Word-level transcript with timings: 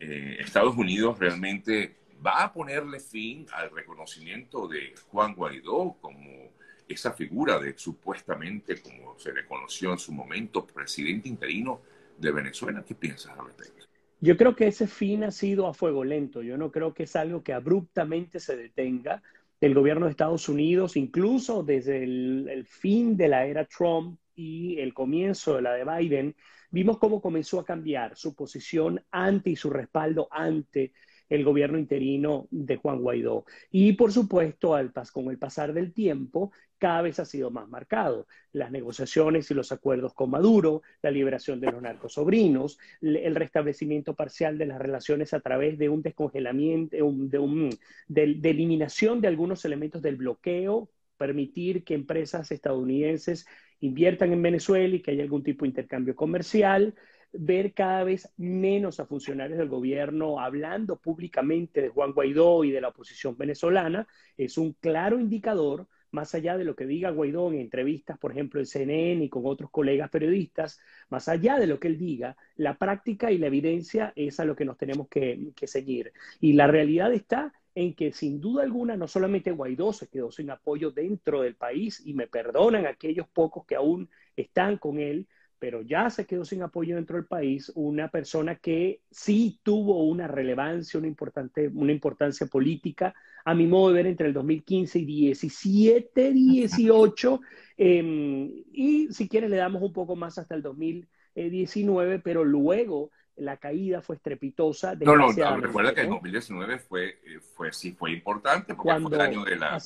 eh, 0.00 0.36
Estados 0.40 0.76
Unidos 0.76 1.18
realmente 1.18 1.96
va 2.24 2.44
a 2.44 2.52
ponerle 2.52 3.00
fin 3.00 3.46
al 3.52 3.70
reconocimiento 3.70 4.66
de 4.66 4.94
Juan 5.10 5.34
Guaidó 5.34 5.96
como 6.00 6.52
esa 6.88 7.12
figura 7.12 7.58
de 7.58 7.76
supuestamente, 7.76 8.80
como 8.80 9.18
se 9.18 9.32
le 9.32 9.46
conoció 9.46 9.92
en 9.92 9.98
su 9.98 10.12
momento, 10.12 10.66
presidente 10.66 11.28
interino 11.28 11.80
de 12.18 12.30
Venezuela. 12.30 12.84
¿Qué 12.86 12.94
piensas 12.94 13.38
al 13.38 13.46
respecto? 13.46 13.84
Yo 14.20 14.36
creo 14.36 14.56
que 14.56 14.66
ese 14.66 14.86
fin 14.86 15.24
ha 15.24 15.30
sido 15.30 15.66
a 15.66 15.74
fuego 15.74 16.04
lento. 16.04 16.42
Yo 16.42 16.56
no 16.56 16.70
creo 16.70 16.94
que 16.94 17.02
es 17.02 17.16
algo 17.16 17.42
que 17.42 17.52
abruptamente 17.52 18.40
se 18.40 18.56
detenga 18.56 19.22
del 19.60 19.74
gobierno 19.74 20.06
de 20.06 20.10
Estados 20.10 20.48
Unidos, 20.48 20.96
incluso 20.96 21.62
desde 21.62 22.04
el, 22.04 22.48
el 22.50 22.66
fin 22.66 23.16
de 23.16 23.28
la 23.28 23.46
era 23.46 23.66
Trump 23.66 24.18
y 24.34 24.78
el 24.78 24.92
comienzo 24.94 25.56
de 25.56 25.62
la 25.62 25.72
de 25.74 25.84
Biden, 25.84 26.36
vimos 26.74 26.98
cómo 26.98 27.22
comenzó 27.22 27.60
a 27.60 27.64
cambiar 27.64 28.16
su 28.16 28.34
posición 28.34 29.00
ante 29.12 29.50
y 29.50 29.56
su 29.56 29.70
respaldo 29.70 30.26
ante 30.30 30.92
el 31.28 31.44
gobierno 31.44 31.78
interino 31.78 32.48
de 32.50 32.76
Juan 32.76 33.00
Guaidó. 33.00 33.44
Y 33.70 33.92
por 33.92 34.10
supuesto, 34.12 34.74
al, 34.74 34.92
con 35.12 35.30
el 35.30 35.38
pasar 35.38 35.72
del 35.72 35.92
tiempo, 35.92 36.50
cada 36.76 37.02
vez 37.02 37.20
ha 37.20 37.24
sido 37.24 37.50
más 37.52 37.68
marcado. 37.68 38.26
Las 38.52 38.72
negociaciones 38.72 39.48
y 39.50 39.54
los 39.54 39.70
acuerdos 39.70 40.14
con 40.14 40.30
Maduro, 40.30 40.82
la 41.00 41.12
liberación 41.12 41.60
de 41.60 41.70
los 41.70 41.80
narcosobrinos, 41.80 42.78
el 43.00 43.34
restablecimiento 43.36 44.14
parcial 44.14 44.58
de 44.58 44.66
las 44.66 44.80
relaciones 44.80 45.32
a 45.32 45.40
través 45.40 45.78
de 45.78 45.88
un 45.88 46.02
descongelamiento, 46.02 46.96
de, 46.96 48.34
de 48.34 48.50
eliminación 48.50 49.20
de 49.20 49.28
algunos 49.28 49.64
elementos 49.64 50.02
del 50.02 50.16
bloqueo, 50.16 50.90
permitir 51.16 51.84
que 51.84 51.94
empresas 51.94 52.50
estadounidenses 52.50 53.46
inviertan 53.80 54.32
en 54.32 54.42
Venezuela 54.42 54.94
y 54.94 55.00
que 55.00 55.12
haya 55.12 55.22
algún 55.22 55.42
tipo 55.42 55.64
de 55.64 55.70
intercambio 55.70 56.14
comercial, 56.16 56.94
ver 57.32 57.74
cada 57.74 58.04
vez 58.04 58.30
menos 58.36 59.00
a 59.00 59.06
funcionarios 59.06 59.58
del 59.58 59.68
gobierno 59.68 60.40
hablando 60.40 60.96
públicamente 60.96 61.82
de 61.82 61.88
Juan 61.88 62.12
Guaidó 62.12 62.64
y 62.64 62.70
de 62.70 62.80
la 62.80 62.88
oposición 62.88 63.36
venezolana, 63.36 64.06
es 64.36 64.56
un 64.56 64.72
claro 64.74 65.18
indicador, 65.18 65.88
más 66.12 66.34
allá 66.34 66.56
de 66.56 66.64
lo 66.64 66.76
que 66.76 66.86
diga 66.86 67.10
Guaidó 67.10 67.52
en 67.52 67.58
entrevistas, 67.58 68.18
por 68.18 68.30
ejemplo, 68.30 68.60
en 68.60 68.66
CNN 68.66 69.24
y 69.24 69.28
con 69.28 69.42
otros 69.46 69.70
colegas 69.70 70.10
periodistas, 70.10 70.78
más 71.10 71.28
allá 71.28 71.58
de 71.58 71.66
lo 71.66 71.80
que 71.80 71.88
él 71.88 71.98
diga, 71.98 72.36
la 72.54 72.78
práctica 72.78 73.32
y 73.32 73.38
la 73.38 73.48
evidencia 73.48 74.12
es 74.14 74.38
a 74.38 74.44
lo 74.44 74.54
que 74.54 74.64
nos 74.64 74.78
tenemos 74.78 75.08
que, 75.08 75.52
que 75.56 75.66
seguir. 75.66 76.12
Y 76.40 76.52
la 76.52 76.68
realidad 76.68 77.12
está 77.12 77.52
en 77.74 77.94
que 77.94 78.12
sin 78.12 78.40
duda 78.40 78.62
alguna 78.62 78.96
no 78.96 79.08
solamente 79.08 79.50
Guaidó 79.50 79.92
se 79.92 80.08
quedó 80.08 80.30
sin 80.30 80.50
apoyo 80.50 80.90
dentro 80.90 81.42
del 81.42 81.56
país, 81.56 82.02
y 82.04 82.14
me 82.14 82.26
perdonan 82.26 82.86
aquellos 82.86 83.28
pocos 83.28 83.66
que 83.66 83.76
aún 83.76 84.08
están 84.36 84.78
con 84.78 84.98
él, 84.98 85.26
pero 85.58 85.80
ya 85.80 86.10
se 86.10 86.26
quedó 86.26 86.44
sin 86.44 86.62
apoyo 86.62 86.96
dentro 86.96 87.16
del 87.16 87.26
país 87.26 87.72
una 87.74 88.08
persona 88.08 88.56
que 88.56 89.00
sí 89.10 89.60
tuvo 89.62 90.04
una 90.04 90.28
relevancia, 90.28 90.98
una, 90.98 91.08
importante, 91.08 91.68
una 91.68 91.90
importancia 91.90 92.46
política, 92.46 93.14
a 93.44 93.54
mi 93.54 93.66
modo 93.66 93.88
de 93.88 93.94
ver, 93.94 94.06
entre 94.06 94.28
el 94.28 94.34
2015 94.34 94.98
y 94.98 95.04
17, 95.04 96.32
18, 96.32 97.40
em, 97.78 98.52
y 98.72 99.08
si 99.10 99.28
quieren 99.28 99.50
le 99.50 99.56
damos 99.56 99.82
un 99.82 99.92
poco 99.92 100.16
más 100.16 100.38
hasta 100.38 100.54
el 100.54 100.62
2019, 100.62 102.18
pero 102.18 102.44
luego 102.44 103.10
la 103.36 103.56
caída 103.56 104.00
fue 104.00 104.16
estrepitosa. 104.16 104.94
No, 104.96 105.16
no, 105.16 105.32
recuerda 105.60 105.94
que 105.94 106.02
el 106.02 106.08
2019 106.08 106.78
fue, 106.78 107.08
eh, 107.24 107.40
fue, 107.54 107.72
sí 107.72 107.92
fue 107.92 108.12
importante 108.12 108.74
porque 108.74 109.00
fue 109.00 109.14
el 109.14 109.20
año 109.20 109.44
de, 109.44 109.56
la, 109.56 109.78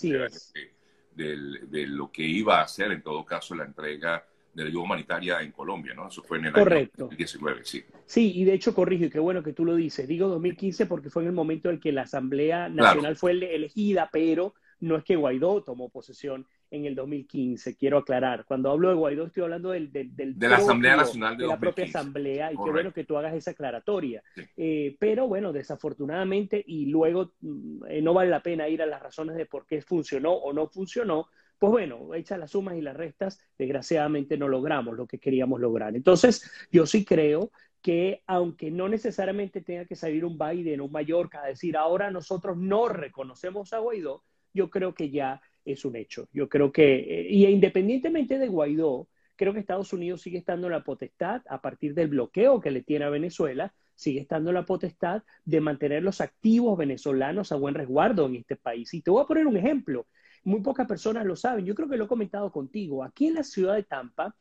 de, 1.14 1.86
lo 1.86 2.10
que 2.10 2.22
iba 2.22 2.60
a 2.60 2.68
ser 2.68 2.92
en 2.92 3.02
todo 3.02 3.24
caso 3.24 3.54
la 3.54 3.64
entrega 3.64 4.24
de 4.52 4.64
la 4.64 4.68
ayuda 4.68 4.82
humanitaria 4.82 5.40
en 5.40 5.52
Colombia, 5.52 5.94
¿no? 5.94 6.08
Eso 6.08 6.22
fue 6.22 6.38
en 6.38 6.46
el 6.46 6.52
Correcto. 6.52 7.04
año 7.04 7.10
2019, 7.10 7.60
sí. 7.64 7.84
Sí, 8.06 8.32
y 8.34 8.44
de 8.44 8.54
hecho 8.54 8.74
corrijo, 8.74 9.04
y 9.04 9.10
qué 9.10 9.20
bueno 9.20 9.42
que 9.42 9.52
tú 9.52 9.64
lo 9.64 9.74
dices. 9.74 10.08
Digo 10.08 10.28
2015 10.28 10.86
porque 10.86 11.10
fue 11.10 11.22
en 11.22 11.28
el 11.28 11.34
momento 11.34 11.70
en 11.70 11.80
que 11.80 11.92
la 11.92 12.02
Asamblea 12.02 12.68
Nacional 12.68 13.16
fue 13.16 13.32
elegida, 13.32 14.08
pero 14.12 14.54
no 14.80 14.96
es 14.96 15.04
que 15.04 15.16
Guaidó 15.16 15.62
tomó 15.62 15.88
posesión 15.88 16.46
en 16.70 16.84
el 16.84 16.94
2015, 16.94 17.76
quiero 17.76 17.98
aclarar. 17.98 18.44
Cuando 18.44 18.70
hablo 18.70 18.88
de 18.88 18.94
Guaidó 18.94 19.26
estoy 19.26 19.44
hablando 19.44 19.70
del... 19.70 19.90
del, 19.92 20.14
de 20.14 20.48
la 20.48 20.56
Asamblea 20.56 20.96
Nacional 20.96 21.36
de, 21.36 21.46
la 21.46 21.58
propia 21.58 21.84
Asamblea, 21.84 22.52
y 22.52 22.56
qué 22.56 22.70
bueno 22.70 22.92
que 22.92 23.04
tú 23.04 23.16
hagas 23.16 23.34
esa 23.34 23.52
aclaratoria. 23.52 24.22
Eh, 24.56 24.96
pero 24.98 25.26
bueno, 25.28 25.52
desafortunadamente, 25.52 26.62
y 26.66 26.86
luego 26.86 27.32
mm, 27.40 27.84
eh, 27.88 28.02
no 28.02 28.14
vale 28.14 28.30
la 28.30 28.42
pena 28.42 28.68
ir 28.68 28.82
a 28.82 28.86
las 28.86 29.02
razones 29.02 29.36
de 29.36 29.46
por 29.46 29.66
qué 29.66 29.80
funcionó 29.82 30.32
o 30.32 30.52
no 30.52 30.68
funcionó, 30.68 31.28
pues 31.58 31.72
bueno, 31.72 32.14
hechas 32.14 32.38
las 32.38 32.52
sumas 32.52 32.76
y 32.76 32.80
las 32.80 32.96
restas, 32.96 33.40
desgraciadamente 33.58 34.36
no 34.36 34.48
logramos 34.48 34.96
lo 34.96 35.06
que 35.06 35.18
queríamos 35.18 35.60
lograr. 35.60 35.96
Entonces, 35.96 36.50
yo 36.70 36.86
sí 36.86 37.04
creo 37.04 37.50
que 37.82 38.22
aunque 38.26 38.70
no 38.70 38.88
necesariamente 38.88 39.60
tenga 39.60 39.84
que 39.84 39.96
salir 39.96 40.24
un 40.24 40.38
Biden 40.38 40.80
o 40.80 40.86
un 40.86 40.92
Mallorca 40.92 41.42
a 41.42 41.46
decir 41.46 41.76
ahora 41.76 42.10
nosotros 42.10 42.56
no 42.56 42.88
reconocemos 42.88 43.72
a 43.72 43.78
Guaidó, 43.78 44.24
yo 44.52 44.70
creo 44.70 44.94
que 44.94 45.10
ya 45.10 45.40
es 45.72 45.84
un 45.84 45.96
hecho. 45.96 46.28
Yo 46.32 46.48
creo 46.48 46.72
que, 46.72 46.96
eh, 46.96 47.26
y 47.30 47.46
independientemente 47.46 48.38
de 48.38 48.48
Guaidó, 48.48 49.08
creo 49.36 49.52
que 49.52 49.60
Estados 49.60 49.92
Unidos 49.92 50.22
sigue 50.22 50.38
estando 50.38 50.66
en 50.66 50.72
la 50.72 50.84
potestad, 50.84 51.42
a 51.48 51.60
partir 51.60 51.94
del 51.94 52.08
bloqueo 52.08 52.60
que 52.60 52.70
le 52.70 52.82
tiene 52.82 53.04
a 53.04 53.10
Venezuela, 53.10 53.72
sigue 53.94 54.20
estando 54.20 54.50
en 54.50 54.54
la 54.54 54.64
potestad 54.64 55.22
de 55.44 55.60
mantener 55.60 56.02
los 56.02 56.20
activos 56.20 56.76
venezolanos 56.76 57.52
a 57.52 57.56
buen 57.56 57.74
resguardo 57.74 58.26
en 58.26 58.36
este 58.36 58.56
país. 58.56 58.92
Y 58.94 59.02
te 59.02 59.10
voy 59.10 59.22
a 59.22 59.26
poner 59.26 59.46
un 59.46 59.56
ejemplo. 59.56 60.06
Muy 60.44 60.60
pocas 60.60 60.86
personas 60.86 61.26
lo 61.26 61.36
saben. 61.36 61.64
Yo 61.64 61.74
creo 61.74 61.88
que 61.88 61.96
lo 61.96 62.04
he 62.04 62.08
comentado 62.08 62.50
contigo. 62.52 63.02
Aquí 63.04 63.26
en 63.26 63.34
la 63.34 63.42
ciudad 63.42 63.74
de 63.74 63.82
Tampa, 63.82 64.34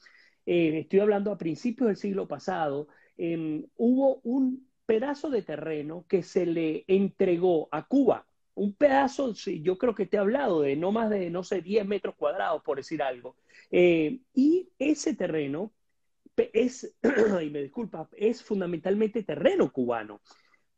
eh, 0.46 0.80
estoy 0.80 1.00
hablando 1.00 1.32
a 1.32 1.38
principios 1.38 1.88
del 1.88 1.98
siglo 1.98 2.28
pasado, 2.28 2.88
em, 3.18 3.66
hubo 3.76 4.20
un 4.24 4.68
pedazo 4.86 5.30
de 5.30 5.42
terreno 5.42 6.06
que 6.08 6.24
se 6.24 6.46
le 6.46 6.86
entregó 6.88 7.68
a 7.72 7.88
Cuba 7.88 8.26
un 8.58 8.74
pedazo, 8.74 9.34
yo 9.34 9.78
creo 9.78 9.94
que 9.94 10.06
te 10.06 10.18
he 10.18 10.20
hablado 10.20 10.62
de 10.62 10.76
no 10.76 10.92
más 10.92 11.10
de, 11.10 11.30
no 11.30 11.44
sé, 11.44 11.62
10 11.62 11.86
metros 11.86 12.16
cuadrados, 12.16 12.64
por 12.64 12.78
decir 12.78 13.02
algo. 13.04 13.38
Eh, 13.72 14.20
y 14.34 14.70
ese 14.80 15.16
terreno 15.16 15.74
es, 16.36 16.96
y 17.44 17.50
me 17.50 17.62
disculpa, 17.62 18.10
es 18.14 18.44
fundamentalmente 18.44 19.24
terreno 19.24 19.72
cubano. 19.72 20.22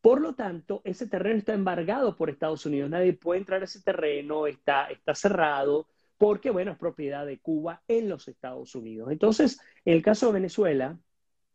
Por 0.01 0.21
lo 0.21 0.35
tanto, 0.35 0.81
ese 0.83 1.07
terreno 1.07 1.39
está 1.39 1.53
embargado 1.53 2.15
por 2.15 2.29
Estados 2.29 2.65
Unidos. 2.65 2.89
Nadie 2.89 3.13
puede 3.13 3.39
entrar 3.39 3.61
a 3.61 3.65
ese 3.65 3.81
terreno, 3.81 4.47
está, 4.47 4.87
está 4.87 5.15
cerrado, 5.15 5.87
porque, 6.17 6.49
bueno, 6.49 6.71
es 6.71 6.77
propiedad 6.77 7.25
de 7.25 7.39
Cuba 7.39 7.81
en 7.87 8.09
los 8.09 8.27
Estados 8.27 8.75
Unidos. 8.75 9.11
Entonces, 9.11 9.59
en 9.85 9.93
el 9.93 10.01
caso 10.01 10.27
de 10.27 10.33
Venezuela, 10.33 10.99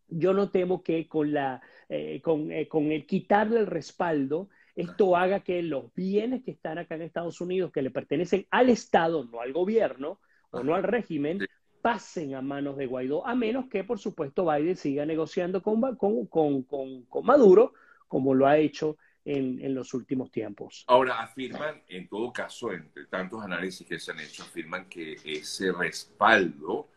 yo 0.08 0.32
no 0.32 0.50
temo 0.50 0.82
que 0.82 1.06
con, 1.06 1.32
la, 1.32 1.62
eh, 1.88 2.20
con, 2.22 2.50
eh, 2.50 2.68
con 2.68 2.92
el 2.92 3.06
quitarle 3.06 3.60
el 3.60 3.66
respaldo, 3.66 4.48
esto 4.76 5.16
haga 5.16 5.40
que 5.40 5.62
los 5.62 5.94
bienes 5.94 6.42
que 6.42 6.50
están 6.50 6.78
acá 6.78 6.96
en 6.96 7.02
Estados 7.02 7.40
Unidos, 7.40 7.70
que 7.72 7.82
le 7.82 7.90
pertenecen 7.90 8.46
al 8.50 8.70
Estado, 8.70 9.24
no 9.24 9.40
al 9.40 9.52
gobierno 9.52 10.20
o 10.50 10.62
no 10.62 10.74
al 10.74 10.82
régimen, 10.82 11.38
pasen 11.80 12.34
a 12.34 12.42
manos 12.42 12.76
de 12.76 12.86
Guaidó, 12.86 13.26
a 13.26 13.34
menos 13.34 13.66
que, 13.68 13.84
por 13.84 13.98
supuesto, 13.98 14.50
Biden 14.50 14.76
siga 14.76 15.06
negociando 15.06 15.62
con, 15.62 15.96
con, 15.96 17.24
Maduro, 17.24 17.74
como 18.08 18.34
lo 18.34 18.46
ha 18.46 18.56
hecho 18.56 18.96
en, 19.24 19.74
los 19.74 19.94
últimos 19.94 20.30
tiempos. 20.30 20.84
Ahora, 20.88 21.20
afirman, 21.20 21.82
en 21.88 22.08
todo 22.08 22.32
caso, 22.32 22.72
entre 22.72 23.06
tantos 23.06 23.42
análisis 23.42 23.86
que 23.86 23.98
se 23.98 24.12
han 24.12 24.20
hecho, 24.20 24.42
afirman 24.42 24.88
que 24.88 25.16
ese 25.24 25.72
respaldo 25.72 26.88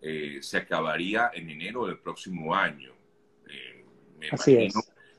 eh, 0.00 0.38
se 0.40 0.58
acabaría 0.58 1.30
en 1.34 1.50
enero 1.50 1.86
del 1.86 1.98
próximo 1.98 2.54
año. 2.54 2.92
Eh, 3.48 3.84
Así 4.30 4.56
es 4.56 4.74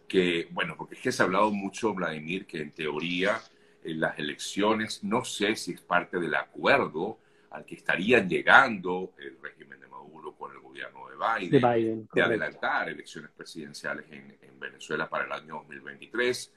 que, 0.07 0.47
bueno, 0.51 0.75
porque 0.77 0.95
es 0.95 1.01
que 1.01 1.11
se 1.11 1.21
ha 1.21 1.25
hablado 1.25 1.51
mucho, 1.51 1.93
Vladimir, 1.93 2.45
que 2.45 2.61
en 2.61 2.71
teoría 2.71 3.41
en 3.83 3.99
las 3.99 4.17
elecciones, 4.19 5.03
no 5.03 5.23
sé 5.23 5.55
si 5.55 5.73
es 5.73 5.81
parte 5.81 6.19
del 6.19 6.35
acuerdo 6.35 7.19
al 7.51 7.65
que 7.65 7.75
estarían 7.75 8.27
llegando 8.27 9.13
el 9.17 9.37
régimen 9.41 9.79
de 9.79 9.87
Maduro 9.87 10.33
con 10.33 10.51
el 10.51 10.59
gobierno 10.59 11.07
de 11.07 11.47
Biden, 11.49 12.07
de, 12.13 12.21
adelantar 12.21 12.89
elecciones 12.89 13.31
presidenciales 13.31 14.05
en, 14.11 14.37
Venezuela 14.59 15.07
para 15.07 15.25
el 15.25 15.31
año 15.31 15.53
2023. 15.67 16.51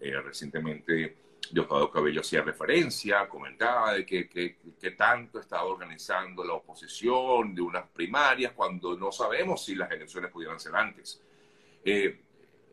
Eh, 0.00 0.20
recientemente 0.20 1.16
Diosdado 1.50 1.90
Cabello 1.92 2.20
hacía 2.20 2.42
referencia, 2.42 3.28
comentaba 3.28 3.94
de 3.94 4.04
que, 4.04 4.28
que, 4.28 4.90
tanto 4.90 5.38
estaba 5.38 5.64
organizando 5.64 6.42
la 6.42 6.54
oposición 6.54 7.54
de 7.54 7.60
unas 7.60 7.88
primarias 7.90 8.52
cuando 8.52 8.96
no 8.96 9.12
sabemos 9.12 9.64
si 9.64 9.76
las 9.76 9.90
elecciones 9.92 10.32
pudieran 10.32 10.58
ser 10.58 10.74
antes. 10.74 11.22
Eh, 11.84 12.18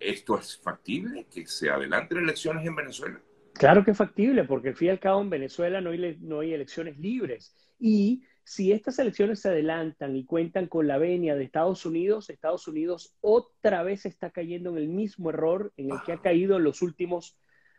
¿Esto 0.04 0.38
es 0.38 0.58
factible 0.58 1.26
que 1.32 1.46
se 1.48 1.70
adelanten 1.70 2.18
elecciones 2.18 2.66
en 2.68 2.76
Venezuela? 2.76 3.22
Claro 3.54 3.86
que 3.86 3.92
es 3.92 3.98
factible, 3.98 4.44
porque 4.44 4.70
al 4.70 4.76
fin 4.76 4.88
y 4.88 4.92
al 4.92 5.00
cabo 5.00 5.22
en 5.22 5.30
Venezuela 5.30 5.80
no 5.80 5.92
hay, 5.92 6.18
no 6.20 6.40
hay 6.42 6.54
elecciones 6.54 6.98
libres. 6.98 7.56
Y 7.80 8.24
si 8.44 8.72
estas 8.72 9.00
elecciones 9.00 9.40
se 9.40 9.50
adelantan 9.50 10.16
y 10.16 10.26
cuentan 10.26 10.68
con 10.68 10.88
la 10.88 10.98
venia 10.98 11.36
de 11.36 11.44
Estados 11.44 11.86
Unidos, 11.86 12.30
Estados 12.30 12.68
Unidos 12.68 13.16
otra 13.22 13.84
vez 13.84 14.06
está 14.06 14.32
cayendo 14.32 14.72
en 14.72 14.78
el 14.78 14.90
mismo 14.90 15.30
error 15.30 15.72
en 15.78 15.92
el 15.92 16.02
que 16.06 16.14
ha 16.14 16.22
caído 16.22 16.58
en 16.58 16.64
los 16.64 16.82
últimos 16.82 17.38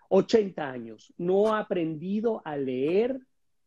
80 0.08 0.70
años. 0.70 1.12
No 1.18 1.54
ha 1.54 1.58
aprendido 1.58 2.40
a 2.46 2.56
leer 2.56 3.18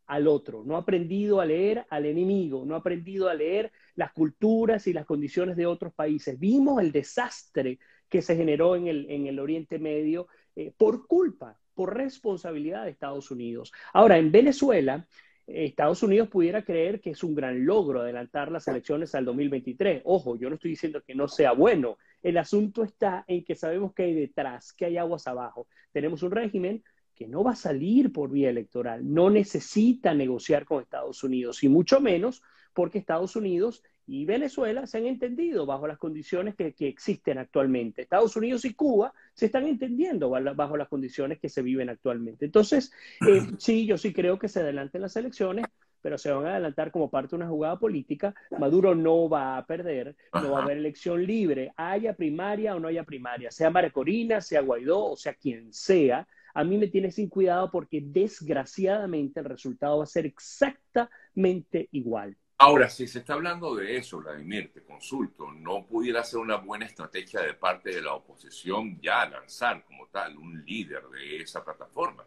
al 0.08 0.28
otro, 0.28 0.64
no 0.66 0.78
ha 0.78 0.80
aprendido 0.80 1.42
a 1.42 1.46
leer 1.46 1.86
al 1.90 2.06
enemigo, 2.06 2.64
no 2.66 2.76
ha 2.76 2.80
aprendido 2.80 3.28
a 3.28 3.34
leer 3.34 3.72
las 3.96 4.14
culturas 4.14 4.88
y 4.88 4.94
las 4.94 5.06
condiciones 5.06 5.58
de 5.58 5.66
otros 5.66 5.94
países. 5.94 6.40
Vimos 6.40 6.82
el 6.82 6.94
desastre 6.94 7.78
que 8.10 8.22
se 8.22 8.36
generó 8.36 8.76
en 8.76 8.88
el, 8.88 9.10
en 9.10 9.28
el 9.28 9.40
Oriente 9.40 9.80
Medio 9.80 10.28
eh, 10.56 10.72
por 10.78 11.08
culpa, 11.08 11.60
por 11.74 11.96
responsabilidad 11.96 12.86
de 12.86 12.92
Estados 12.92 13.32
Unidos. 13.32 13.72
Ahora, 13.94 14.18
en 14.18 14.32
Venezuela, 14.32 15.08
Estados 15.48 16.04
Unidos 16.04 16.28
pudiera 16.28 16.64
creer 16.64 17.00
que 17.00 17.12
es 17.12 17.24
un 17.24 17.34
gran 17.34 17.66
logro 17.66 18.02
adelantar 18.02 18.52
las 18.52 18.68
elecciones 18.68 19.16
al 19.16 19.24
2023. 19.24 20.02
Ojo, 20.04 20.36
yo 20.36 20.50
no 20.50 20.56
estoy 20.56 20.72
diciendo 20.72 21.02
que 21.06 21.16
no 21.16 21.30
sea 21.30 21.54
bueno. 21.54 21.98
El 22.22 22.38
asunto 22.38 22.84
está 22.84 23.24
en 23.28 23.46
que 23.46 23.56
sabemos 23.56 23.94
que 23.94 24.04
hay 24.04 24.14
detrás, 24.14 24.74
que 24.74 24.86
hay 24.86 24.98
aguas 24.98 25.26
abajo. 25.26 25.68
Tenemos 25.94 26.22
un 26.22 26.32
régimen 26.32 26.84
que 27.16 27.28
no 27.28 27.44
va 27.44 27.52
a 27.52 27.56
salir 27.56 28.12
por 28.12 28.30
vía 28.30 28.50
electoral, 28.50 29.02
no 29.12 29.30
necesita 29.30 30.14
negociar 30.14 30.66
con 30.66 30.84
Estados 30.84 31.24
Unidos 31.24 31.64
y 31.64 31.70
mucho 31.70 32.00
menos 32.00 32.44
porque 32.74 33.00
Estados 33.00 33.36
Unidos 33.36 33.82
y 34.08 34.26
Venezuela 34.26 34.88
se 34.88 34.98
han 34.98 35.06
entendido 35.06 35.66
bajo 35.66 35.86
las 35.86 35.98
condiciones 35.98 36.56
que, 36.56 36.74
existen 36.80 37.38
actualmente. 37.38 38.02
Estados 38.02 38.36
Unidos 38.38 38.64
y 38.64 38.74
Cuba 38.74 39.14
se 39.34 39.48
están 39.48 39.68
entendiendo 39.68 40.30
bajo 40.30 40.78
las 40.78 40.88
condiciones 40.88 41.40
que 41.40 41.50
se 41.50 41.62
viven 41.62 41.90
actualmente. 41.90 42.46
Entonces, 42.46 42.92
eh, 43.28 43.42
sí, 43.58 43.86
yo 43.86 43.98
sí 43.98 44.14
creo 44.14 44.40
que 44.40 44.48
se 44.48 44.62
adelanten 44.62 45.02
las 45.02 45.16
elecciones, 45.18 45.66
pero 46.02 46.18
se 46.18 46.32
van 46.32 46.46
a 46.46 46.52
adelantar 46.52 46.90
como 46.92 47.10
parte 47.10 47.32
de 47.32 47.36
una 47.36 47.50
jugada 47.50 47.78
política. 47.78 48.34
Maduro 48.58 48.96
no 48.96 49.28
va 49.28 49.58
a 49.58 49.66
perder, 49.66 50.16
no 50.34 50.52
va 50.52 50.60
a 50.60 50.64
haber 50.64 50.78
elección 50.78 51.26
libre, 51.26 51.74
haya 51.76 52.14
primaria 52.14 52.76
o 52.76 52.80
no 52.80 52.88
haya 52.88 53.04
primaria, 53.04 53.52
sea 53.52 53.74
Corina, 53.92 54.40
sea 54.40 54.62
Guaidó 54.62 55.12
o 55.12 55.18
sea 55.18 55.34
quien 55.34 55.74
sea 55.74 56.26
a 56.54 56.64
mí 56.64 56.80
me 56.80 56.88
tiene 56.88 57.12
sin 57.12 57.30
cuidado 57.30 57.70
porque 57.70 58.02
desgraciadamente 58.02 59.42
el 59.42 59.46
resultado 59.46 60.00
va 60.00 60.06
a 60.06 60.08
ser 60.08 60.26
exactamente 60.26 61.88
igual. 61.92 62.36
Ahora, 62.60 62.90
si 62.90 63.08
se 63.08 63.20
está 63.20 63.34
hablando 63.34 63.76
de 63.76 63.98
eso, 63.98 64.18
Vladimir, 64.18 64.72
te 64.74 64.82
consulto, 64.82 65.52
¿no 65.52 65.86
pudiera 65.86 66.24
ser 66.24 66.40
una 66.40 66.56
buena 66.56 66.86
estrategia 66.86 67.42
de 67.42 67.54
parte 67.54 67.92
de 67.92 68.02
la 68.02 68.16
oposición 68.16 69.00
ya 69.00 69.30
lanzar 69.30 69.86
como 69.86 70.08
tal 70.08 70.36
un 70.38 70.66
líder 70.66 71.04
de 71.10 71.38
esa 71.38 71.64
plataforma? 71.64 72.26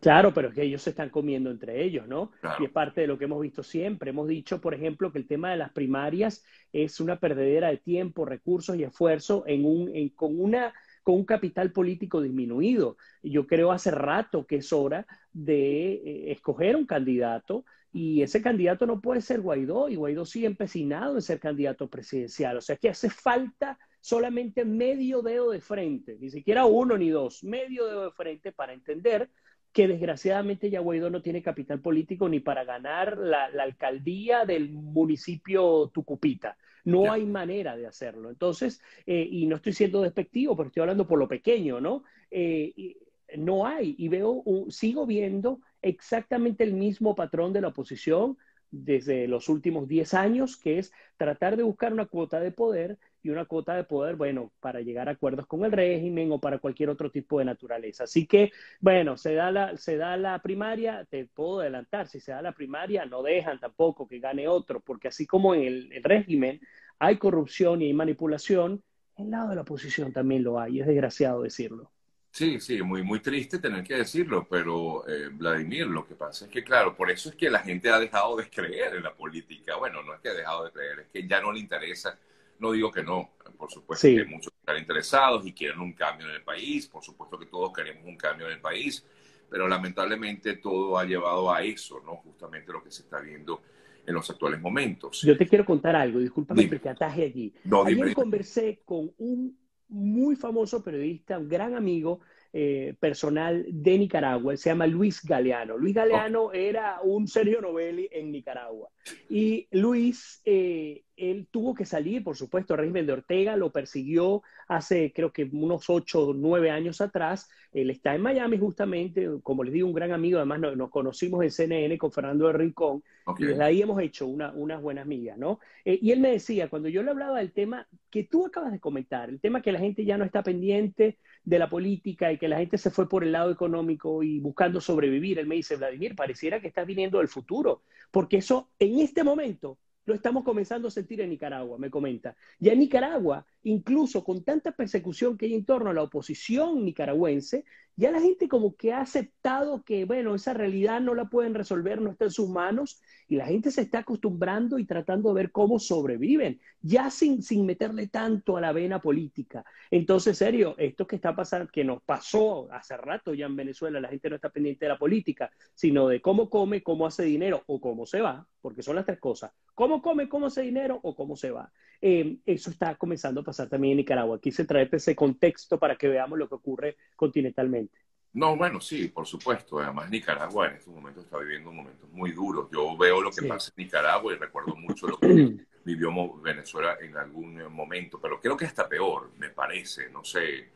Claro, 0.00 0.34
pero 0.34 0.48
es 0.48 0.54
que 0.54 0.62
ellos 0.62 0.82
se 0.82 0.90
están 0.90 1.08
comiendo 1.08 1.50
entre 1.50 1.82
ellos, 1.82 2.06
¿no? 2.06 2.30
Y 2.60 2.66
es 2.66 2.70
parte 2.70 3.00
de 3.00 3.06
lo 3.06 3.18
que 3.18 3.24
hemos 3.24 3.40
visto 3.40 3.62
siempre. 3.62 4.10
Hemos 4.10 4.28
dicho, 4.28 4.60
por 4.60 4.74
ejemplo, 4.74 5.10
que 5.10 5.18
el 5.18 5.26
tema 5.26 5.50
de 5.50 5.56
las 5.56 5.72
primarias 5.72 6.44
es 6.72 7.00
una 7.00 7.18
perdedera 7.18 7.68
de 7.68 7.78
tiempo, 7.78 8.26
recursos 8.26 8.76
y 8.76 8.84
esfuerzo 8.84 9.44
en 9.46 9.64
un, 9.64 10.10
con 10.10 10.38
una 10.38 10.74
con 11.02 11.16
un 11.16 11.24
capital 11.24 11.72
político 11.72 12.20
disminuido. 12.20 12.98
Yo 13.22 13.46
creo 13.46 13.72
hace 13.72 13.90
rato 13.90 14.46
que 14.46 14.56
es 14.56 14.74
hora 14.74 15.06
de 15.32 15.94
eh, 15.94 16.32
escoger 16.32 16.76
un 16.76 16.84
candidato 16.84 17.64
y 17.98 18.22
ese 18.22 18.40
candidato 18.40 18.86
no 18.86 19.00
puede 19.00 19.20
ser 19.20 19.40
Guaidó 19.40 19.88
y 19.88 19.96
Guaidó 19.96 20.24
sigue 20.24 20.46
empecinado 20.46 21.16
en 21.16 21.22
ser 21.22 21.40
candidato 21.40 21.90
presidencial. 21.90 22.56
O 22.56 22.60
sea 22.60 22.76
que 22.76 22.90
hace 22.90 23.10
falta 23.10 23.76
solamente 24.00 24.64
medio 24.64 25.20
dedo 25.20 25.50
de 25.50 25.60
frente, 25.60 26.16
ni 26.20 26.30
siquiera 26.30 26.64
uno 26.64 26.96
ni 26.96 27.08
dos, 27.10 27.42
medio 27.42 27.86
dedo 27.86 28.04
de 28.04 28.12
frente 28.12 28.52
para 28.52 28.72
entender 28.72 29.28
que 29.72 29.88
desgraciadamente 29.88 30.70
ya 30.70 30.78
Guaidó 30.78 31.10
no 31.10 31.22
tiene 31.22 31.42
capital 31.42 31.80
político 31.80 32.28
ni 32.28 32.38
para 32.38 32.62
ganar 32.62 33.18
la 33.18 33.46
alcaldía 33.60 34.44
del 34.44 34.70
municipio 34.70 35.90
Tucupita. 35.92 36.56
No 36.84 37.10
hay 37.10 37.26
manera 37.26 37.76
de 37.76 37.88
hacerlo. 37.88 38.30
Entonces, 38.30 38.80
eh, 39.06 39.26
y 39.28 39.46
no 39.46 39.56
estoy 39.56 39.72
siendo 39.72 40.02
despectivo, 40.02 40.56
pero 40.56 40.68
estoy 40.68 40.82
hablando 40.82 41.08
por 41.08 41.18
lo 41.18 41.26
pequeño, 41.26 41.80
¿no? 41.80 42.04
Eh, 42.30 42.94
no 43.36 43.66
hay, 43.66 43.94
y 43.98 44.08
veo, 44.08 44.42
sigo 44.68 45.06
viendo 45.06 45.60
exactamente 45.82 46.64
el 46.64 46.74
mismo 46.74 47.14
patrón 47.14 47.52
de 47.52 47.60
la 47.60 47.68
oposición 47.68 48.36
desde 48.70 49.28
los 49.28 49.48
últimos 49.48 49.88
10 49.88 50.14
años, 50.14 50.56
que 50.56 50.78
es 50.78 50.92
tratar 51.16 51.56
de 51.56 51.62
buscar 51.62 51.92
una 51.92 52.06
cuota 52.06 52.40
de 52.40 52.52
poder 52.52 52.98
y 53.22 53.30
una 53.30 53.44
cuota 53.46 53.74
de 53.74 53.84
poder, 53.84 54.16
bueno, 54.16 54.52
para 54.60 54.80
llegar 54.80 55.08
a 55.08 55.12
acuerdos 55.12 55.46
con 55.46 55.64
el 55.64 55.72
régimen 55.72 56.30
o 56.32 56.40
para 56.40 56.58
cualquier 56.58 56.90
otro 56.90 57.10
tipo 57.10 57.38
de 57.38 57.44
naturaleza. 57.44 58.04
Así 58.04 58.26
que, 58.26 58.52
bueno, 58.80 59.16
se 59.16 59.34
da 59.34 59.50
la, 59.50 59.76
se 59.76 59.96
da 59.96 60.16
la 60.16 60.38
primaria, 60.40 61.04
te 61.06 61.26
puedo 61.26 61.60
adelantar, 61.60 62.08
si 62.08 62.20
se 62.20 62.32
da 62.32 62.42
la 62.42 62.52
primaria, 62.52 63.06
no 63.06 63.22
dejan 63.22 63.58
tampoco 63.58 64.06
que 64.06 64.20
gane 64.20 64.46
otro, 64.48 64.80
porque 64.80 65.08
así 65.08 65.26
como 65.26 65.54
en 65.54 65.62
el, 65.62 66.02
régimen 66.02 66.60
hay 66.98 67.18
corrupción 67.18 67.82
y 67.82 67.86
hay 67.86 67.92
manipulación, 67.94 68.82
el 69.16 69.30
lado 69.30 69.50
de 69.50 69.56
la 69.56 69.62
oposición 69.62 70.12
también 70.12 70.44
lo 70.44 70.60
hay, 70.60 70.80
es 70.80 70.86
desgraciado 70.86 71.42
decirlo. 71.42 71.90
Sí, 72.30 72.60
sí, 72.60 72.82
muy, 72.82 73.02
muy 73.02 73.20
triste 73.20 73.58
tener 73.58 73.82
que 73.82 73.96
decirlo, 73.96 74.46
pero 74.48 75.06
eh, 75.08 75.28
Vladimir, 75.32 75.86
lo 75.86 76.06
que 76.06 76.14
pasa 76.14 76.44
es 76.44 76.50
que, 76.50 76.62
claro, 76.62 76.94
por 76.96 77.10
eso 77.10 77.30
es 77.30 77.34
que 77.34 77.50
la 77.50 77.60
gente 77.60 77.90
ha 77.90 77.98
dejado 77.98 78.36
de 78.36 78.48
creer 78.48 78.96
en 78.96 79.02
la 79.02 79.14
política. 79.14 79.76
Bueno, 79.76 80.02
no 80.02 80.14
es 80.14 80.20
que 80.20 80.28
ha 80.28 80.34
dejado 80.34 80.64
de 80.64 80.70
creer, 80.70 81.00
es 81.00 81.08
que 81.08 81.26
ya 81.26 81.40
no 81.40 81.52
le 81.52 81.60
interesa 81.60 82.18
no 82.58 82.72
digo 82.72 82.90
que 82.90 83.02
no, 83.02 83.30
por 83.56 83.70
supuesto 83.70 84.06
que 84.06 84.24
muchos 84.24 84.52
están 84.52 84.78
interesados 84.78 85.46
y 85.46 85.52
quieren 85.52 85.80
un 85.80 85.92
cambio 85.92 86.28
en 86.28 86.34
el 86.36 86.42
país, 86.42 86.86
por 86.86 87.02
supuesto 87.02 87.38
que 87.38 87.46
todos 87.46 87.72
queremos 87.72 88.04
un 88.04 88.16
cambio 88.16 88.46
en 88.46 88.54
el 88.54 88.60
país, 88.60 89.04
pero 89.48 89.68
lamentablemente 89.68 90.56
todo 90.56 90.98
ha 90.98 91.04
llevado 91.04 91.52
a 91.52 91.62
eso, 91.62 92.00
¿no? 92.04 92.16
Justamente 92.16 92.72
lo 92.72 92.82
que 92.82 92.90
se 92.90 93.02
está 93.02 93.20
viendo 93.20 93.62
en 94.06 94.14
los 94.14 94.28
actuales 94.30 94.60
momentos. 94.60 95.22
Yo 95.22 95.36
te 95.36 95.46
quiero 95.46 95.64
contar 95.64 95.94
algo, 95.94 96.18
discúlpame 96.18 96.68
que 96.68 96.78
te 96.78 96.88
ataje 96.88 97.24
allí. 97.24 97.52
Ayer 97.86 98.14
conversé 98.14 98.80
con 98.84 99.12
un 99.18 99.56
muy 99.88 100.36
famoso 100.36 100.82
periodista, 100.82 101.38
un 101.38 101.48
gran 101.48 101.74
amigo 101.74 102.20
eh, 102.52 102.94
personal 102.98 103.64
de 103.68 103.98
Nicaragua, 103.98 104.56
se 104.56 104.70
llama 104.70 104.86
Luis 104.86 105.22
Galeano. 105.22 105.76
Luis 105.76 105.94
Galeano 105.94 106.52
era 106.52 107.00
un 107.02 107.28
Sergio 107.28 107.60
Novelli 107.60 108.08
en 108.10 108.32
Nicaragua. 108.32 108.88
Y 109.28 109.68
Luis, 109.70 110.40
eh, 110.44 111.04
él 111.18 111.48
tuvo 111.50 111.74
que 111.74 111.84
salir, 111.84 112.22
por 112.22 112.36
supuesto, 112.36 112.74
el 112.74 112.80
régimen 112.80 113.06
de 113.06 113.12
Ortega 113.12 113.56
lo 113.56 113.72
persiguió 113.72 114.42
hace 114.68 115.12
creo 115.12 115.32
que 115.32 115.48
unos 115.52 115.90
ocho 115.90 116.28
o 116.28 116.34
nueve 116.34 116.70
años 116.70 117.00
atrás. 117.00 117.48
Él 117.72 117.90
está 117.90 118.14
en 118.14 118.22
Miami 118.22 118.56
justamente, 118.56 119.28
como 119.42 119.62
les 119.62 119.74
digo, 119.74 119.88
un 119.88 119.94
gran 119.94 120.12
amigo, 120.12 120.38
además 120.38 120.60
nos, 120.76 120.90
conocimos 120.90 121.42
en 121.44 121.50
CNN 121.50 121.98
con 121.98 122.12
Fernando 122.12 122.46
de 122.46 122.54
Rincón 122.54 123.02
y 123.38 123.44
desde 123.44 123.62
ahí 123.62 123.82
hemos 123.82 124.00
hecho 124.00 124.26
unas 124.26 124.82
buenas 124.82 125.06
migas, 125.06 125.36
¿no? 125.36 125.60
Eh, 125.84 125.98
y 126.00 126.12
él 126.12 126.20
me 126.20 126.30
decía, 126.30 126.70
cuando 126.70 126.88
yo 126.88 127.02
le 127.02 127.10
hablaba 127.10 127.38
del 127.38 127.52
tema 127.52 127.86
que 128.10 128.24
tú 128.24 128.46
acabas 128.46 128.72
de 128.72 128.80
comentar, 128.80 129.28
el 129.28 129.40
tema 129.40 129.60
que 129.60 129.72
la 129.72 129.80
gente 129.80 130.04
ya 130.04 130.16
no 130.16 130.24
está 130.24 130.42
pendiente 130.42 131.18
de 131.44 131.58
la 131.58 131.68
política 131.68 132.32
y 132.32 132.38
que 132.38 132.48
la 132.48 132.58
gente 132.58 132.78
se 132.78 132.90
fue 132.90 133.08
por 133.08 133.22
el 133.24 133.32
lado 133.32 133.50
económico 133.50 134.22
y 134.22 134.40
buscando 134.40 134.80
sobrevivir, 134.80 135.38
él 135.38 135.46
me 135.46 135.56
dice, 135.56 135.76
Vladimir, 135.76 136.14
pareciera 136.14 136.60
que 136.60 136.68
estás 136.68 136.86
viniendo 136.86 137.18
del 137.18 137.28
futuro, 137.28 137.82
porque 138.10 138.38
eso 138.38 138.70
en 138.78 139.00
este 139.00 139.24
momento 139.24 139.78
lo 140.08 140.14
estamos 140.14 140.42
comenzando 140.42 140.88
a 140.88 140.90
sentir 140.90 141.20
en 141.20 141.28
Nicaragua, 141.28 141.76
me 141.76 141.90
comenta. 141.90 142.34
Ya 142.58 142.72
en 142.72 142.78
Nicaragua, 142.78 143.44
incluso 143.62 144.24
con 144.24 144.44
tanta 144.44 144.72
persecución 144.72 145.36
que 145.36 145.46
hay 145.46 145.54
en 145.54 145.64
torno 145.64 145.90
a 145.90 145.94
la 145.94 146.02
oposición 146.02 146.84
nicaragüense, 146.84 147.64
ya 147.98 148.12
la 148.12 148.20
gente 148.20 148.46
como 148.46 148.76
que 148.76 148.92
ha 148.92 149.00
aceptado 149.00 149.82
que, 149.82 150.04
bueno, 150.04 150.36
esa 150.36 150.54
realidad 150.54 151.00
no 151.00 151.16
la 151.16 151.28
pueden 151.28 151.52
resolver, 151.52 152.00
no 152.00 152.12
está 152.12 152.26
en 152.26 152.30
sus 152.30 152.48
manos, 152.48 153.02
y 153.26 153.34
la 153.34 153.46
gente 153.46 153.72
se 153.72 153.80
está 153.80 153.98
acostumbrando 153.98 154.78
y 154.78 154.84
tratando 154.84 155.30
de 155.30 155.42
ver 155.42 155.50
cómo 155.50 155.80
sobreviven, 155.80 156.60
ya 156.80 157.10
sin, 157.10 157.42
sin 157.42 157.66
meterle 157.66 158.06
tanto 158.06 158.56
a 158.56 158.60
la 158.60 158.70
vena 158.70 159.00
política. 159.00 159.64
Entonces, 159.90 160.38
serio, 160.38 160.76
esto 160.78 161.08
que 161.08 161.16
está 161.16 161.34
pasando, 161.34 161.72
que 161.72 161.82
nos 161.82 162.00
pasó 162.04 162.68
hace 162.70 162.96
rato 162.96 163.34
ya 163.34 163.46
en 163.46 163.56
Venezuela, 163.56 164.00
la 164.00 164.10
gente 164.10 164.30
no 164.30 164.36
está 164.36 164.50
pendiente 164.50 164.84
de 164.84 164.90
la 164.90 164.98
política, 164.98 165.50
sino 165.74 166.06
de 166.06 166.20
cómo 166.20 166.48
come, 166.48 166.84
cómo 166.84 167.04
hace 167.04 167.24
dinero 167.24 167.64
o 167.66 167.80
cómo 167.80 168.06
se 168.06 168.20
va, 168.20 168.46
porque 168.60 168.82
son 168.82 168.94
las 168.94 169.06
tres 169.06 169.18
cosas, 169.18 169.50
cómo 169.74 170.00
come, 170.00 170.28
cómo 170.28 170.46
hace 170.46 170.62
dinero 170.62 171.00
o 171.02 171.16
cómo 171.16 171.34
se 171.34 171.50
va. 171.50 171.72
Eh, 172.00 172.38
eso 172.46 172.70
está 172.70 172.94
comenzando 172.94 173.40
a 173.40 173.44
pasar 173.48 173.66
también 173.66 173.92
en 173.92 173.98
Nicaragua. 173.98 174.38
Quise 174.38 174.66
traerte 174.66 174.98
ese 174.98 175.16
contexto 175.16 175.78
para 175.78 175.96
que 175.96 176.06
veamos 176.06 176.38
lo 176.38 176.48
que 176.50 176.54
ocurre 176.54 176.96
continentalmente. 177.16 177.98
No, 178.34 178.54
bueno, 178.56 178.78
sí, 178.78 179.08
por 179.08 179.26
supuesto. 179.26 179.78
Además, 179.78 180.10
Nicaragua 180.10 180.66
en 180.66 180.74
estos 180.74 180.94
momentos 180.94 181.24
está 181.24 181.38
viviendo 181.38 181.72
momentos 181.72 182.10
muy 182.10 182.32
duros. 182.32 182.68
Yo 182.70 182.94
veo 182.94 183.22
lo 183.22 183.30
que 183.30 183.46
pasa 183.46 183.72
en 183.74 183.84
Nicaragua 183.84 184.34
y 184.34 184.36
recuerdo 184.36 184.76
mucho 184.76 185.08
lo 185.08 185.18
que 185.18 185.28
vivió 185.84 186.10
Venezuela 186.42 186.98
en 187.00 187.16
algún 187.16 187.72
momento, 187.72 188.20
pero 188.20 188.38
creo 188.38 188.54
que 188.54 188.66
está 188.66 188.86
peor, 188.86 189.30
me 189.38 189.48
parece, 189.48 190.10
no 190.10 190.22
sé, 190.22 190.68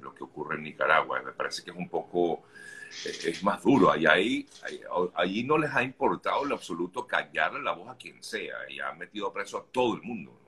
lo 0.00 0.14
que 0.14 0.22
ocurre 0.22 0.54
en 0.54 0.62
Nicaragua. 0.62 1.20
Me 1.20 1.32
parece 1.32 1.64
que 1.64 1.72
es 1.72 1.76
un 1.76 1.88
poco, 1.88 2.44
eh, 3.06 3.30
es 3.30 3.42
más 3.42 3.60
duro. 3.60 3.96
Y 3.96 4.06
ahí, 4.06 4.46
ahí, 5.14 5.42
no 5.42 5.58
les 5.58 5.74
ha 5.74 5.82
importado 5.82 6.46
en 6.46 6.52
absoluto 6.52 7.08
callarle 7.08 7.60
la 7.60 7.72
voz 7.72 7.88
a 7.88 7.96
quien 7.96 8.22
sea 8.22 8.70
y 8.70 8.78
han 8.78 8.96
metido 8.98 9.32
preso 9.32 9.58
a 9.58 9.64
todo 9.64 9.96
el 9.96 10.02
mundo. 10.02 10.40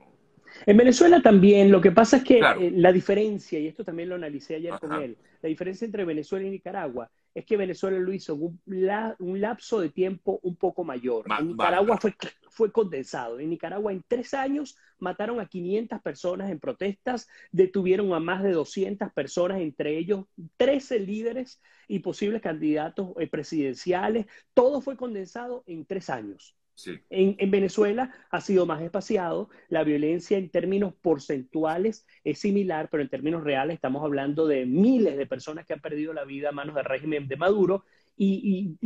En 0.65 0.77
Venezuela 0.77 1.21
también, 1.21 1.71
lo 1.71 1.81
que 1.81 1.91
pasa 1.91 2.17
es 2.17 2.23
que 2.23 2.39
eh, 2.39 2.71
la 2.75 2.91
diferencia, 2.91 3.59
y 3.59 3.67
esto 3.67 3.83
también 3.83 4.09
lo 4.09 4.15
analicé 4.15 4.55
ayer 4.55 4.73
con 4.79 4.93
él, 5.01 5.17
la 5.41 5.49
diferencia 5.49 5.85
entre 5.85 6.05
Venezuela 6.05 6.47
y 6.47 6.51
Nicaragua 6.51 7.09
es 7.33 7.45
que 7.45 7.57
Venezuela 7.57 7.97
lo 7.97 8.13
hizo 8.13 8.33
en 8.33 9.15
un, 9.19 9.41
lapso 9.41 9.79
de 9.79 9.89
tiempo 9.89 10.39
un 10.43 10.55
poco 10.55 10.83
mayor. 10.83 11.25
en 11.39 11.47
Nicaragua 11.49 11.97
fue, 11.97 12.15
fue 12.49 12.71
condensado. 12.71 13.39
En 13.39 13.49
Nicaragua 13.49 13.91
en 13.91 14.03
tres 14.07 14.33
años 14.33 14.77
mataron 14.99 15.39
a 15.39 15.47
500 15.47 16.01
personas 16.01 16.51
en 16.51 16.59
protestas, 16.59 17.27
detuvieron 17.51 18.13
a 18.13 18.19
más 18.19 18.43
de 18.43 18.51
200 18.51 19.11
personas, 19.13 19.61
entre 19.61 19.97
ellos 19.97 20.25
13 20.57 20.99
líderes 20.99 21.59
y 21.87 21.99
posibles 21.99 22.41
candidatos 22.41 23.09
eh, 23.19 23.27
presidenciales. 23.27 24.27
Todo 24.53 24.81
fue 24.81 24.95
condensado 24.95 25.63
en 25.65 25.85
tres 25.85 26.09
años 26.09 26.55
En, 27.09 27.51
Venezuela 27.51 28.11
ha 28.31 28.41
sido 28.41 28.65
más 28.65 28.81
espaciado, 28.81 29.49
la 29.69 29.83
violencia 29.83 30.37
en 30.37 30.49
términos 30.49 30.93
porcentuales 30.95 32.05
es 32.23 32.39
similar, 32.39 32.89
pero 32.89 33.03
en 33.03 33.09
términos 33.09 33.43
reales 33.43 33.75
estamos 33.75 34.03
hablando 34.03 34.47
de 34.47 34.65
miles 34.65 35.17
de 35.17 35.27
personas 35.27 35.65
que 35.65 35.73
han 35.73 35.81
perdido 35.81 36.13
la 36.13 36.25
vida 36.25 36.49
a 36.49 36.51
manos 36.51 36.75
del 36.75 36.85
régimen 36.85 37.27
de 37.27 37.37
Maduro 37.37 37.85
y, 38.15 38.77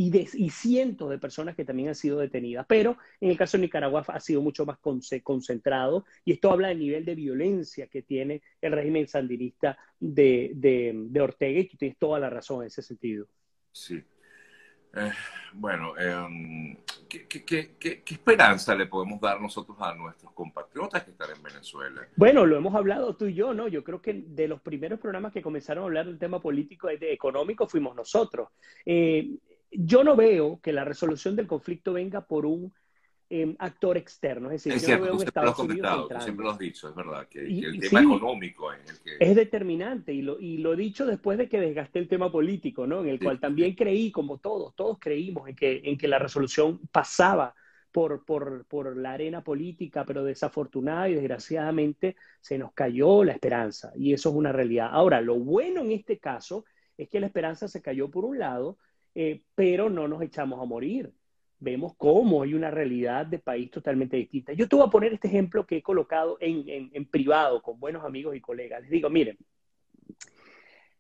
cientos 0.51 1.09
de 1.09 1.17
personas 1.17 1.55
que 1.55 1.65
también 1.65 1.89
han 1.89 1.95
sido 1.95 2.19
detenidas. 2.19 2.65
Pero 2.67 2.97
en 3.21 3.29
el 3.29 3.37
caso 3.37 3.57
de 3.57 3.63
Nicaragua 3.63 4.03
ha 4.07 4.19
sido 4.19 4.41
mucho 4.41 4.65
más 4.65 4.77
concentrado 5.23 6.05
y 6.25 6.33
esto 6.33 6.51
habla 6.51 6.69
del 6.69 6.79
nivel 6.79 7.05
de 7.05 7.15
violencia 7.15 7.87
que 7.87 8.01
tiene 8.01 8.41
el 8.61 8.71
régimen 8.73 9.07
sandinista 9.07 9.77
de, 9.99 10.51
de 10.55 11.21
Ortega 11.21 11.59
y 11.59 11.67
tú 11.67 11.77
tienes 11.77 11.97
toda 11.97 12.19
la 12.19 12.29
razón 12.29 12.61
en 12.61 12.67
ese 12.67 12.81
sentido. 12.81 13.27
Sí. 13.71 14.03
Eh, 14.95 15.11
bueno, 15.53 15.97
em, 15.97 16.75
¿qué, 17.07 18.03
esperanza 18.05 18.75
le 18.75 18.87
podemos 18.87 19.19
dar 19.19 19.41
nosotros 19.41 19.77
a 19.79 19.93
nuestros 19.95 20.31
compatriotas 20.33 21.03
que 21.03 21.11
están 21.11 21.29
en 21.35 21.43
Venezuela? 21.43 22.07
Bueno, 22.15 22.45
lo 22.45 22.57
hemos 22.57 22.75
hablado 22.75 23.15
tú 23.15 23.25
y 23.25 23.33
yo, 23.33 23.53
¿no? 23.53 23.67
Yo 23.67 23.83
creo 23.83 24.01
que 24.01 24.13
de 24.13 24.47
los 24.47 24.61
primeros 24.61 24.99
programas 24.99 25.33
que 25.33 25.41
comenzaron 25.41 25.83
a 25.83 25.87
hablar 25.87 26.05
del 26.05 26.19
tema 26.19 26.41
político 26.41 26.91
y 26.91 26.97
de 26.97 27.13
económico 27.13 27.67
fuimos 27.67 27.95
nosotros. 27.95 28.49
Eh, 28.85 29.37
yo 29.71 30.03
no 30.03 30.15
veo 30.15 30.59
que 30.61 30.73
la 30.73 30.85
resolución 30.85 31.35
del 31.35 31.47
conflicto 31.47 31.93
venga 31.93 32.21
por 32.21 32.45
un 32.45 32.73
actor 33.59 33.97
externo. 33.97 34.49
Es 34.51 34.63
decir, 34.63 34.81
yo 34.87 34.97
no 34.97 35.03
veo 35.03 35.13
lo 35.13 35.19
siempre 36.21 36.43
lo 36.43 36.51
has 36.51 36.57
dicho, 36.57 36.89
es 36.89 36.95
verdad, 36.95 37.27
que, 37.27 37.45
el 37.45 37.79
tema 37.79 38.01
económico 38.01 38.71
es 38.71 38.89
el 38.89 38.99
que... 38.99 39.17
Es 39.19 39.35
determinante 39.35 40.13
y 40.13 40.21
lo, 40.21 40.39
y 40.39 40.57
lo 40.57 40.73
he 40.73 40.77
dicho 40.77 41.05
después 41.05 41.37
de 41.37 41.49
que 41.49 41.59
desgasté 41.59 41.99
el 41.99 42.07
tema 42.07 42.31
político, 42.31 42.87
¿no? 42.87 43.01
En 43.01 43.09
el 43.09 43.19
cual 43.19 43.39
también 43.39 43.75
creí, 43.75 44.11
como 44.11 44.37
todos, 44.37 44.75
todos 44.75 44.97
creímos 44.99 45.49
en 45.49 45.55
que, 45.55 45.81
en 45.83 45.97
que 45.97 46.07
la 46.07 46.19
resolución 46.19 46.79
pasaba 46.91 47.53
por, 47.91 48.23
por, 48.25 48.65
por, 48.65 48.95
la 48.95 49.13
arena 49.13 49.43
política, 49.43 50.05
pero 50.05 50.23
desafortunada 50.23 51.09
y 51.09 51.15
desgraciadamente 51.15 52.15
se 52.39 52.57
nos 52.57 52.71
cayó 52.73 53.23
la 53.23 53.33
esperanza 53.33 53.91
y 53.95 54.13
eso 54.13 54.29
es 54.29 54.35
una 54.35 54.51
realidad. 54.51 54.89
Ahora, 54.91 55.19
lo 55.19 55.35
bueno 55.35 55.81
en 55.81 55.91
este 55.91 56.17
caso 56.19 56.65
es 56.97 57.09
que 57.09 57.19
la 57.19 57.27
esperanza 57.27 57.67
se 57.67 57.81
cayó 57.81 58.09
por 58.09 58.23
un 58.23 58.39
lado, 58.39 58.77
eh, 59.15 59.41
pero 59.55 59.89
no 59.89 60.07
nos 60.07 60.21
echamos 60.21 60.61
a 60.61 60.65
morir 60.65 61.11
vemos 61.59 61.93
cómo 61.97 62.43
hay 62.43 62.53
una 62.53 62.71
realidad 62.71 63.25
de 63.25 63.39
país 63.39 63.71
totalmente 63.71 64.17
distinta. 64.17 64.53
Yo 64.53 64.67
te 64.67 64.75
voy 64.75 64.85
a 64.85 64.91
poner 64.91 65.13
este 65.13 65.27
ejemplo 65.27 65.65
que 65.65 65.77
he 65.77 65.81
colocado 65.81 66.37
en, 66.39 66.89
en, 66.93 67.05
privado 67.05 67.61
con 67.61 67.79
buenos 67.79 68.03
amigos 68.05 68.35
y 68.35 68.41
colegas. 68.41 68.81
Les 68.81 68.91
digo, 68.91 69.09
miren, 69.09 69.37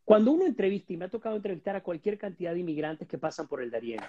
cuando 0.03 0.31
uno 0.31 0.45
entrevista, 0.45 0.93
y 0.93 0.97
me 0.97 1.05
ha 1.05 1.09
tocado 1.09 1.35
entrevistar 1.35 1.75
a 1.75 1.83
cualquier 1.83 2.17
cantidad 2.17 2.53
de 2.53 2.61
inmigrantes 2.61 3.07
que 3.07 3.17
pasan 3.17 3.47
por 3.47 3.61
el 3.61 3.69
Darién, 3.69 3.99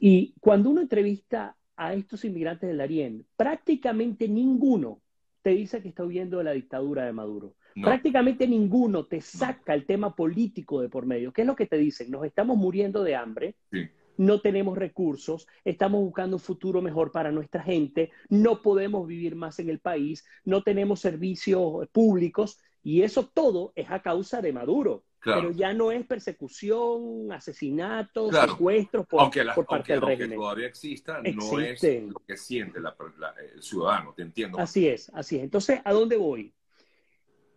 y 0.00 0.34
cuando 0.40 0.70
uno 0.70 0.80
entrevista 0.80 1.56
a 1.76 1.94
estos 1.94 2.24
inmigrantes 2.24 2.68
del 2.68 2.78
Darién, 2.78 3.26
prácticamente 3.36 4.28
ninguno 4.28 5.00
te 5.42 5.50
dice 5.50 5.82
que 5.82 5.88
está 5.88 6.04
huyendo 6.04 6.38
de 6.38 6.44
la 6.44 6.52
dictadura 6.52 7.04
de 7.04 7.12
Maduro. 7.12 7.54
Prácticamente 7.74 8.46
ninguno 8.46 9.06
te 9.06 9.22
saca 9.22 9.72
el 9.72 9.86
tema 9.86 10.14
político 10.14 10.82
de 10.82 10.90
por 10.90 11.06
medio. 11.06 11.32
¿Qué 11.32 11.40
es 11.40 11.46
lo 11.46 11.56
que 11.56 11.66
te 11.66 11.78
dicen? 11.78 12.10
Nos 12.10 12.24
estamos 12.24 12.58
muriendo 12.58 13.02
de 13.02 13.16
hambre. 13.16 13.56
Sí 13.70 13.88
no 14.16 14.40
tenemos 14.40 14.76
recursos, 14.76 15.46
estamos 15.64 16.00
buscando 16.00 16.36
un 16.36 16.40
futuro 16.40 16.82
mejor 16.82 17.12
para 17.12 17.32
nuestra 17.32 17.62
gente, 17.62 18.10
no 18.28 18.62
podemos 18.62 19.06
vivir 19.06 19.36
más 19.36 19.58
en 19.58 19.68
el 19.68 19.80
país, 19.80 20.24
no 20.44 20.62
tenemos 20.62 21.00
servicios 21.00 21.88
públicos 21.92 22.58
y 22.82 23.02
eso 23.02 23.26
todo 23.32 23.72
es 23.76 23.90
a 23.90 24.02
causa 24.02 24.40
de 24.42 24.52
Maduro. 24.52 25.04
Pero 25.24 25.52
ya 25.52 25.72
no 25.72 25.92
es 25.92 26.04
persecución, 26.04 27.30
asesinatos, 27.30 28.34
secuestros 28.34 29.06
por, 29.06 29.30
parte 29.66 29.92
del 29.92 30.02
régimen. 30.02 30.36
todavía 30.36 30.66
exista, 30.66 31.22
no 31.22 31.60
es 31.60 31.80
lo 31.80 32.20
que 32.26 32.36
siente 32.36 32.80
el 32.80 33.62
ciudadano, 33.62 34.14
te 34.16 34.22
entiendo. 34.22 34.58
Así 34.58 34.88
es, 34.88 35.12
así 35.14 35.36
es. 35.36 35.44
Entonces, 35.44 35.80
¿a 35.84 35.92
dónde 35.92 36.16
voy? 36.16 36.52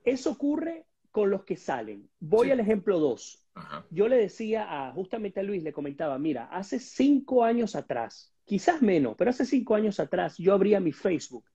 Eso 0.03 0.29
ocurre 0.29 0.85
con 1.15 1.29
los 1.29 1.45
que 1.45 1.55
salen. 1.55 2.09
Voy 2.19 2.51
al 2.51 2.59
ejemplo 2.59 2.99
2. 2.99 3.47
Yo 3.89 4.09
le 4.09 4.17
decía 4.17 4.65
a, 4.67 4.91
justamente 4.91 5.39
a 5.39 5.43
Luis, 5.43 5.63
le 5.63 5.71
comentaba, 5.71 6.19
mira, 6.19 6.49
hace 6.51 6.77
cinco 6.77 7.45
años 7.45 7.77
atrás, 7.77 8.35
quizás 8.43 8.81
menos, 8.81 9.15
pero 9.17 9.29
hace 9.29 9.45
cinco 9.45 9.75
años 9.75 10.01
atrás 10.01 10.37
yo 10.37 10.53
abría 10.53 10.81
mi 10.81 10.91
Facebook 10.91 11.45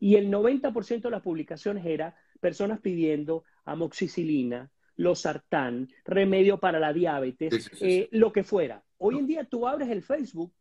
y 0.00 0.14
el 0.14 0.30
90% 0.30 1.02
de 1.02 1.10
las 1.10 1.20
publicaciones 1.20 1.84
era 1.84 2.16
personas 2.40 2.80
pidiendo 2.80 3.44
amoxicilina, 3.66 4.70
losartán, 4.96 5.90
remedio 6.06 6.58
para 6.58 6.80
la 6.80 6.94
diabetes, 6.94 7.70
eh, 7.82 8.08
lo 8.12 8.32
que 8.32 8.44
fuera. 8.44 8.82
Hoy 8.96 9.18
en 9.18 9.26
día 9.26 9.44
tú 9.44 9.68
abres 9.68 9.90
el 9.90 10.02
Facebook 10.02 10.54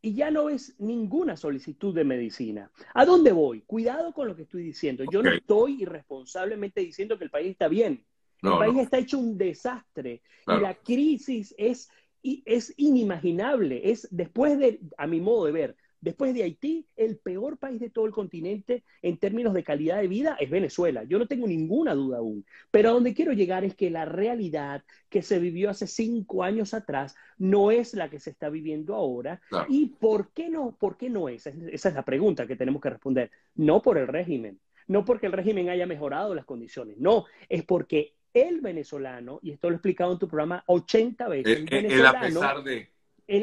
y 0.00 0.14
ya 0.14 0.30
no 0.30 0.46
ves 0.46 0.74
ninguna 0.78 1.36
solicitud 1.36 1.94
de 1.94 2.04
medicina. 2.04 2.70
¿A 2.94 3.04
dónde 3.04 3.32
voy? 3.32 3.62
Cuidado 3.62 4.12
con 4.12 4.28
lo 4.28 4.36
que 4.36 4.42
estoy 4.42 4.62
diciendo. 4.62 5.04
Yo 5.10 5.22
no 5.22 5.30
estoy 5.30 5.82
irresponsablemente 5.82 6.80
diciendo 6.80 7.18
que 7.18 7.24
el 7.24 7.30
país 7.30 7.50
está 7.50 7.68
bien. 7.68 8.04
El 8.42 8.58
país 8.58 8.78
está 8.78 8.98
hecho 8.98 9.18
un 9.18 9.36
desastre 9.36 10.22
y 10.46 10.60
la 10.60 10.74
crisis 10.74 11.54
es, 11.58 11.90
es 12.22 12.72
inimaginable. 12.76 13.90
Es 13.90 14.06
después 14.12 14.58
de, 14.58 14.80
a 14.96 15.08
mi 15.08 15.20
modo 15.20 15.46
de 15.46 15.52
ver, 15.52 15.76
después 16.00 16.34
de 16.34 16.42
Haití, 16.42 16.86
el 16.96 17.18
peor 17.18 17.58
país 17.58 17.80
de 17.80 17.90
todo 17.90 18.06
el 18.06 18.12
continente 18.12 18.84
en 19.02 19.18
términos 19.18 19.54
de 19.54 19.64
calidad 19.64 20.00
de 20.00 20.08
vida 20.08 20.36
es 20.40 20.50
Venezuela. 20.50 21.04
Yo 21.04 21.18
no 21.18 21.26
tengo 21.26 21.46
ninguna 21.46 21.94
duda 21.94 22.18
aún. 22.18 22.44
Pero 22.70 22.90
a 22.90 22.92
donde 22.92 23.14
quiero 23.14 23.32
llegar 23.32 23.64
es 23.64 23.74
que 23.74 23.90
la 23.90 24.04
realidad 24.04 24.84
que 25.08 25.22
se 25.22 25.38
vivió 25.38 25.70
hace 25.70 25.86
cinco 25.86 26.42
años 26.42 26.74
atrás 26.74 27.14
no 27.36 27.70
es 27.70 27.94
la 27.94 28.10
que 28.10 28.20
se 28.20 28.30
está 28.30 28.48
viviendo 28.48 28.94
ahora. 28.94 29.40
¿Y 29.68 29.86
por 29.86 30.32
qué 30.32 30.48
no? 30.48 30.76
¿Por 30.78 30.96
qué 30.96 31.10
no 31.10 31.28
es? 31.28 31.46
Esa 31.46 31.88
es 31.88 31.94
la 31.94 32.04
pregunta 32.04 32.46
que 32.46 32.56
tenemos 32.56 32.82
que 32.82 32.90
responder. 32.90 33.30
No 33.54 33.82
por 33.82 33.98
el 33.98 34.08
régimen. 34.08 34.58
No 34.88 35.04
porque 35.04 35.26
el 35.26 35.32
régimen 35.32 35.68
haya 35.68 35.86
mejorado 35.86 36.34
las 36.34 36.46
condiciones, 36.46 36.96
no, 36.98 37.26
es 37.48 37.62
porque 37.62 38.14
el 38.32 38.60
venezolano, 38.60 39.38
y 39.42 39.52
esto 39.52 39.68
lo 39.68 39.74
he 39.74 39.76
explicado 39.76 40.12
en 40.12 40.18
tu 40.18 40.28
programa 40.28 40.64
80 40.66 41.28
veces, 41.28 41.64
el, 41.70 42.06
a 42.06 42.20
pesar 42.20 42.62
de... 42.62 42.88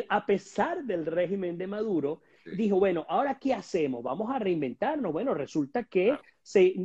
a 0.10 0.26
pesar 0.26 0.84
del 0.84 1.06
régimen 1.06 1.58
de 1.58 1.68
Maduro, 1.68 2.22
dijo, 2.46 2.78
bueno, 2.78 3.06
ahora 3.10 3.40
¿qué 3.40 3.54
hacemos? 3.54 4.04
Vamos 4.04 4.30
a 4.32 4.40
reinventarnos. 4.40 5.12
Bueno, 5.12 5.34
resulta 5.34 5.84
que 5.84 6.18
se 6.42 6.76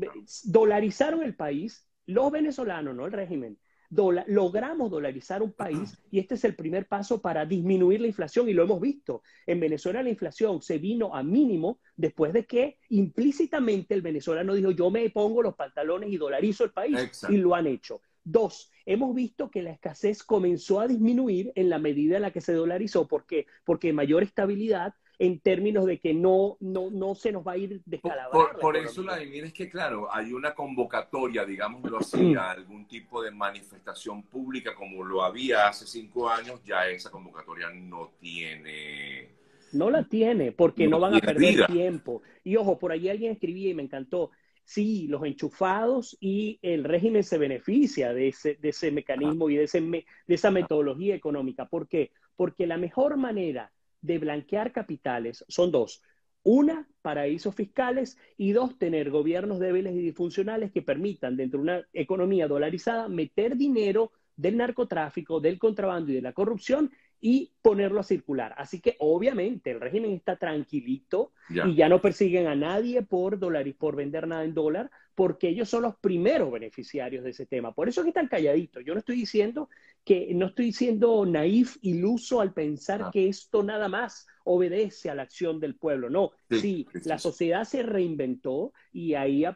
dolarizaron 0.44 1.22
el 1.22 1.34
país, 1.34 1.86
los 2.06 2.30
venezolanos, 2.30 2.94
no 2.94 3.06
el 3.06 3.12
régimen, 3.12 3.58
logramos 3.90 4.90
dolarizar 4.90 5.42
un 5.42 5.52
país 5.52 5.98
y 6.10 6.20
este 6.20 6.36
es 6.36 6.44
el 6.44 6.54
primer 6.54 6.86
paso 6.86 7.20
para 7.20 7.44
disminuir 7.44 8.00
la 8.00 8.06
inflación 8.06 8.48
y 8.48 8.52
lo 8.52 8.62
hemos 8.62 8.80
visto. 8.80 9.22
En 9.46 9.58
Venezuela 9.58 10.02
la 10.02 10.10
inflación 10.10 10.62
se 10.62 10.78
vino 10.78 11.14
a 11.14 11.22
mínimo 11.22 11.80
después 11.96 12.32
de 12.32 12.46
que 12.46 12.78
implícitamente 12.88 13.94
el 13.94 14.02
venezolano 14.02 14.54
dijo 14.54 14.70
yo 14.70 14.90
me 14.90 15.10
pongo 15.10 15.42
los 15.42 15.56
pantalones 15.56 16.10
y 16.12 16.16
dolarizo 16.16 16.64
el 16.64 16.70
país 16.70 17.26
y 17.28 17.36
lo 17.36 17.54
han 17.54 17.66
hecho. 17.66 18.00
Dos, 18.22 18.70
hemos 18.86 19.14
visto 19.14 19.50
que 19.50 19.62
la 19.62 19.72
escasez 19.72 20.22
comenzó 20.22 20.78
a 20.78 20.86
disminuir 20.86 21.52
en 21.56 21.68
la 21.68 21.78
medida 21.78 22.16
en 22.16 22.22
la 22.22 22.32
que 22.32 22.40
se 22.40 22.52
dolarizó. 22.52 23.08
¿Por 23.08 23.26
qué? 23.26 23.46
Porque 23.64 23.92
mayor 23.92 24.22
estabilidad 24.22 24.94
en 25.20 25.38
términos 25.38 25.84
de 25.84 26.00
que 26.00 26.14
no, 26.14 26.56
no, 26.60 26.90
no 26.90 27.14
se 27.14 27.30
nos 27.30 27.46
va 27.46 27.52
a 27.52 27.58
ir 27.58 27.82
descalabrando. 27.84 28.52
Por, 28.52 28.58
por 28.58 28.76
eso, 28.78 29.02
Vladimir, 29.02 29.44
es 29.44 29.52
que, 29.52 29.68
claro, 29.68 30.08
hay 30.10 30.32
una 30.32 30.54
convocatoria, 30.54 31.44
digámoslo 31.44 31.98
así, 31.98 32.34
a 32.34 32.52
algún 32.52 32.86
tipo 32.86 33.22
de 33.22 33.30
manifestación 33.30 34.22
pública 34.22 34.74
como 34.74 35.04
lo 35.04 35.22
había 35.22 35.68
hace 35.68 35.86
cinco 35.86 36.30
años, 36.30 36.62
ya 36.64 36.88
esa 36.88 37.10
convocatoria 37.10 37.68
no 37.68 38.12
tiene... 38.18 39.28
No 39.72 39.90
la 39.90 40.04
tiene, 40.04 40.52
porque 40.52 40.88
no, 40.88 40.98
van 40.98 41.16
a 41.16 41.20
perder 41.20 41.66
tiempo. 41.66 42.22
Y 42.42 42.56
ojo, 42.56 42.78
por 42.78 42.90
ahí 42.90 43.10
alguien 43.10 43.32
escribía 43.32 43.68
y 43.68 43.74
me 43.74 43.82
encantó, 43.82 44.30
sí, 44.64 45.06
los 45.06 45.22
enchufados 45.26 46.16
y 46.18 46.58
el 46.62 46.82
régimen 46.82 47.24
se 47.24 47.36
beneficia 47.36 48.14
de 48.14 48.28
ese, 48.28 48.54
de 48.54 48.70
ese 48.70 48.90
mecanismo 48.90 49.50
y 49.50 49.56
de, 49.56 49.64
ese, 49.64 49.82
de 49.82 50.04
esa 50.28 50.50
metodología 50.50 51.14
económica. 51.14 51.66
¿Por 51.66 51.88
qué? 51.88 52.10
Porque 52.36 52.66
la 52.66 52.78
mejor 52.78 53.18
manera 53.18 53.70
de 54.02 54.18
blanquear 54.18 54.72
capitales 54.72 55.44
son 55.48 55.70
dos. 55.70 56.02
Una, 56.42 56.88
paraísos 57.02 57.54
fiscales 57.54 58.16
y 58.36 58.52
dos, 58.52 58.78
tener 58.78 59.10
gobiernos 59.10 59.58
débiles 59.58 59.94
y 59.94 60.00
disfuncionales 60.00 60.72
que 60.72 60.82
permitan, 60.82 61.36
dentro 61.36 61.58
de 61.58 61.62
una 61.62 61.88
economía 61.92 62.48
dolarizada, 62.48 63.08
meter 63.08 63.56
dinero 63.56 64.12
del 64.36 64.56
narcotráfico, 64.56 65.40
del 65.40 65.58
contrabando 65.58 66.12
y 66.12 66.14
de 66.14 66.22
la 66.22 66.32
corrupción 66.32 66.90
y 67.20 67.52
ponerlo 67.60 68.00
a 68.00 68.04
circular. 68.04 68.54
Así 68.56 68.80
que 68.80 68.96
obviamente 68.98 69.70
el 69.70 69.80
régimen 69.80 70.12
está 70.12 70.36
tranquilito 70.36 71.32
y 71.50 71.74
ya 71.74 71.88
no 71.88 72.00
persiguen 72.00 72.46
a 72.46 72.54
nadie 72.54 73.02
por 73.02 73.38
dólar 73.38 73.68
y 73.68 73.74
por 73.74 73.94
vender 73.94 74.26
nada 74.26 74.44
en 74.44 74.54
dólar, 74.54 74.90
porque 75.14 75.48
ellos 75.48 75.68
son 75.68 75.82
los 75.82 75.96
primeros 75.96 76.50
beneficiarios 76.50 77.22
de 77.22 77.30
ese 77.30 77.44
tema. 77.44 77.74
Por 77.74 77.88
eso 77.88 78.00
es 78.00 78.04
que 78.04 78.10
están 78.10 78.28
calladitos. 78.28 78.82
Yo 78.86 78.94
no 78.94 79.00
estoy 79.00 79.16
diciendo 79.16 79.68
que 80.02 80.32
no 80.34 80.46
estoy 80.46 80.72
siendo 80.72 81.26
naif, 81.26 81.76
iluso 81.82 82.40
al 82.40 82.54
pensar 82.54 83.02
ah. 83.02 83.10
que 83.12 83.28
esto 83.28 83.62
nada 83.62 83.88
más 83.88 84.26
obedece 84.44 85.10
a 85.10 85.14
la 85.14 85.22
acción 85.22 85.60
del 85.60 85.74
pueblo. 85.74 86.08
No, 86.08 86.32
sí, 86.50 86.86
la 87.04 87.18
sociedad 87.18 87.64
se 87.64 87.82
reinventó 87.82 88.72
y 88.92 89.12
ahí 89.12 89.44
eh, 89.44 89.52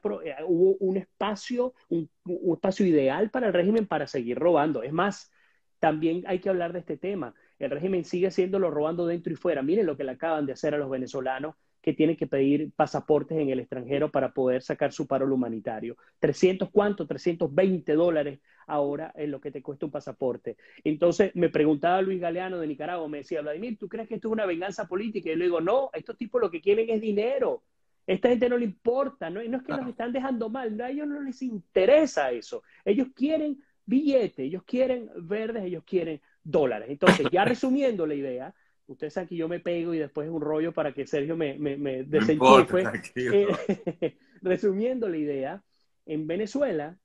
hubo 0.47 0.76
un 0.80 0.99
espacio, 0.99 1.73
un 1.88 2.11
espacio 2.52 2.85
ideal 2.85 3.30
para 3.30 3.47
el 3.47 3.54
régimen 3.54 3.87
para 3.87 4.06
seguir 4.06 4.38
robando. 4.38 4.83
Es 4.83 4.92
más, 4.92 5.33
también 5.78 6.25
hay 6.26 6.40
que 6.40 6.50
hablar 6.50 6.75
de 6.75 6.80
este 6.80 6.99
tema 6.99 7.35
el 7.64 7.71
régimen 7.71 8.04
sigue 8.04 8.28
haciéndolo 8.28 8.71
robando 8.71 9.06
dentro 9.06 9.33
y 9.33 9.37
fuera. 9.37 9.62
Miren 9.62 9.87
lo 9.87 9.97
que 9.97 10.04
le 10.04 10.12
acaban 10.12 10.47
de 10.47 10.52
hacer 10.52 10.75
a 10.75 10.78
los 10.78 10.90
venezolanos 10.90 11.54
que 11.85 11.92
tienen 11.92 12.16
que 12.16 12.26
pedir 12.26 12.73
pasaportes 12.73 13.37
en 13.37 13.50
el 13.50 13.61
extranjero 13.61 14.11
para 14.11 14.33
poder 14.33 14.62
sacar 14.62 14.92
su 14.92 15.06
paro 15.06 15.33
humanitario. 15.33 15.99
300 16.18 16.71
cuánto, 16.71 17.06
320 17.06 17.92
dólares 17.92 18.40
ahora 18.66 19.12
es 19.16 19.28
lo 19.28 19.38
que 19.38 19.50
te 19.50 19.62
cuesta 19.62 19.85
un 19.85 19.92
pasaporte. 19.92 20.56
Entonces 20.83 21.33
me 21.35 21.50
preguntaba 21.50 22.00
Luis 22.00 22.21
Galeano 22.21 22.59
de 22.59 22.66
Nicaragua, 22.66 23.06
me 23.06 23.18
decía, 23.18 23.42
Vladimir, 23.42 23.76
¿tú 23.78 23.87
crees 23.87 24.09
que 24.09 24.14
esto 24.14 24.28
es 24.28 24.33
una 24.33 24.47
venganza 24.47 24.88
política? 24.88 25.28
Y 25.28 25.33
yo 25.33 25.38
le 25.38 25.44
digo, 25.44 25.61
no, 25.61 25.90
estos 25.92 26.16
tipos 26.16 26.40
lo 26.40 26.50
que 26.50 26.62
quieren 26.62 26.88
es 26.88 27.02
dinero. 27.02 27.62
Esta 28.06 28.30
gente 28.30 28.49
no 28.49 28.56
le 28.56 28.64
importa, 28.64 29.28
no, 29.28 29.42
no 29.42 29.59
es 29.59 29.62
que 29.62 29.73
los 29.73 29.87
están 29.87 30.12
dejando 30.12 30.49
mal, 30.49 30.80
a 30.80 30.90
ellos 30.90 31.06
no 31.06 31.21
les 31.21 31.42
interesa 31.42 32.30
eso. 32.30 32.62
Ellos 32.85 33.09
quieren 33.14 33.62
billetes, 33.87 34.38
ellos 34.38 34.62
quieren 34.64 35.11
verdes, 35.16 35.64
ellos 35.64 35.85
quieren 35.85 36.21
dólares. 36.44 36.88
Entonces, 36.90 37.26
ya 37.32 37.44
resumiendo 37.44 38.06
la 38.06 38.14
idea, 38.14 38.54
ustedes 38.86 39.14
saben 39.14 39.28
que 39.28 39.36
yo 39.36 39.48
me 39.48 39.60
pego 39.60 39.94
y 39.94 39.98
después 39.98 40.28
es 40.28 40.32
un 40.32 40.42
rollo 40.42 40.72
para 40.72 40.92
que 40.92 41.06
Sergio 41.06 41.36
me, 41.36 41.58
me, 41.58 41.76
me 41.76 42.04
desenchufe. 42.04 42.84
Eh, 43.16 44.16
resumiendo 44.42 45.08
la 45.08 45.16
idea, 45.16 45.62
en 46.06 46.26
Venezuela 46.26 46.96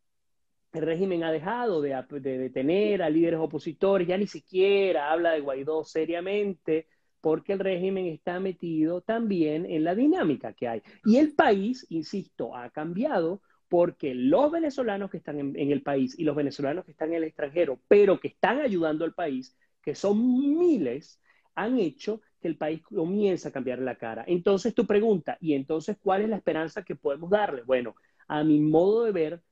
el 0.73 0.81
régimen 0.83 1.23
ha 1.23 1.31
dejado 1.31 1.81
de, 1.81 1.95
de 2.19 2.37
detener 2.37 3.01
a 3.01 3.09
líderes 3.09 3.39
opositores, 3.39 4.07
ya 4.07 4.17
ni 4.17 4.27
siquiera 4.27 5.11
habla 5.11 5.31
de 5.31 5.39
Guaidó 5.39 5.83
seriamente, 5.83 6.87
porque 7.21 7.53
el 7.53 7.59
régimen 7.59 8.05
está 8.05 8.39
metido 8.39 9.01
también 9.01 9.65
en 9.65 9.83
la 9.83 9.95
dinámica 9.95 10.53
que 10.53 10.67
hay. 10.67 10.81
Y 11.05 11.17
el 11.17 11.33
país, 11.33 11.85
insisto, 11.89 12.55
ha 12.55 12.69
cambiado 12.69 13.41
porque 13.69 14.15
los 14.15 14.51
venezolanos 14.51 15.09
que 15.11 15.17
están 15.17 15.39
en, 15.39 15.71
el 15.71 15.83
país 15.83 16.17
y 16.17 16.23
los 16.23 16.35
venezolanos 16.35 16.83
que 16.85 16.91
están 16.91 17.09
en 17.09 17.15
el 17.15 17.23
extranjero, 17.25 17.79
pero 17.87 18.19
que 18.19 18.29
están 18.29 18.59
ayudando 18.59 19.05
al 19.05 19.13
país, 19.13 19.55
que 19.81 19.95
son 19.95 20.57
miles, 20.57 21.21
han 21.55 21.79
hecho 21.79 22.21
que 22.41 22.47
el 22.47 22.57
país 22.57 22.81
comience 22.81 23.47
a 23.47 23.51
cambiar 23.51 23.79
la 23.79 23.95
cara. 23.95 24.23
Entonces 24.27 24.73
tu 24.73 24.85
pregunta, 24.87 25.37
¿y 25.39 25.53
entonces 25.53 25.97
cuál 26.01 26.23
es 26.23 26.29
la 26.29 26.37
esperanza 26.37 26.83
que 26.83 26.95
podemos 26.95 27.29
darle? 27.29 27.63
Bueno, 27.63 27.95
a 28.27 28.43
mi 28.43 28.59
modo 28.59 29.03
de 29.03 29.11
ver, 29.11 29.43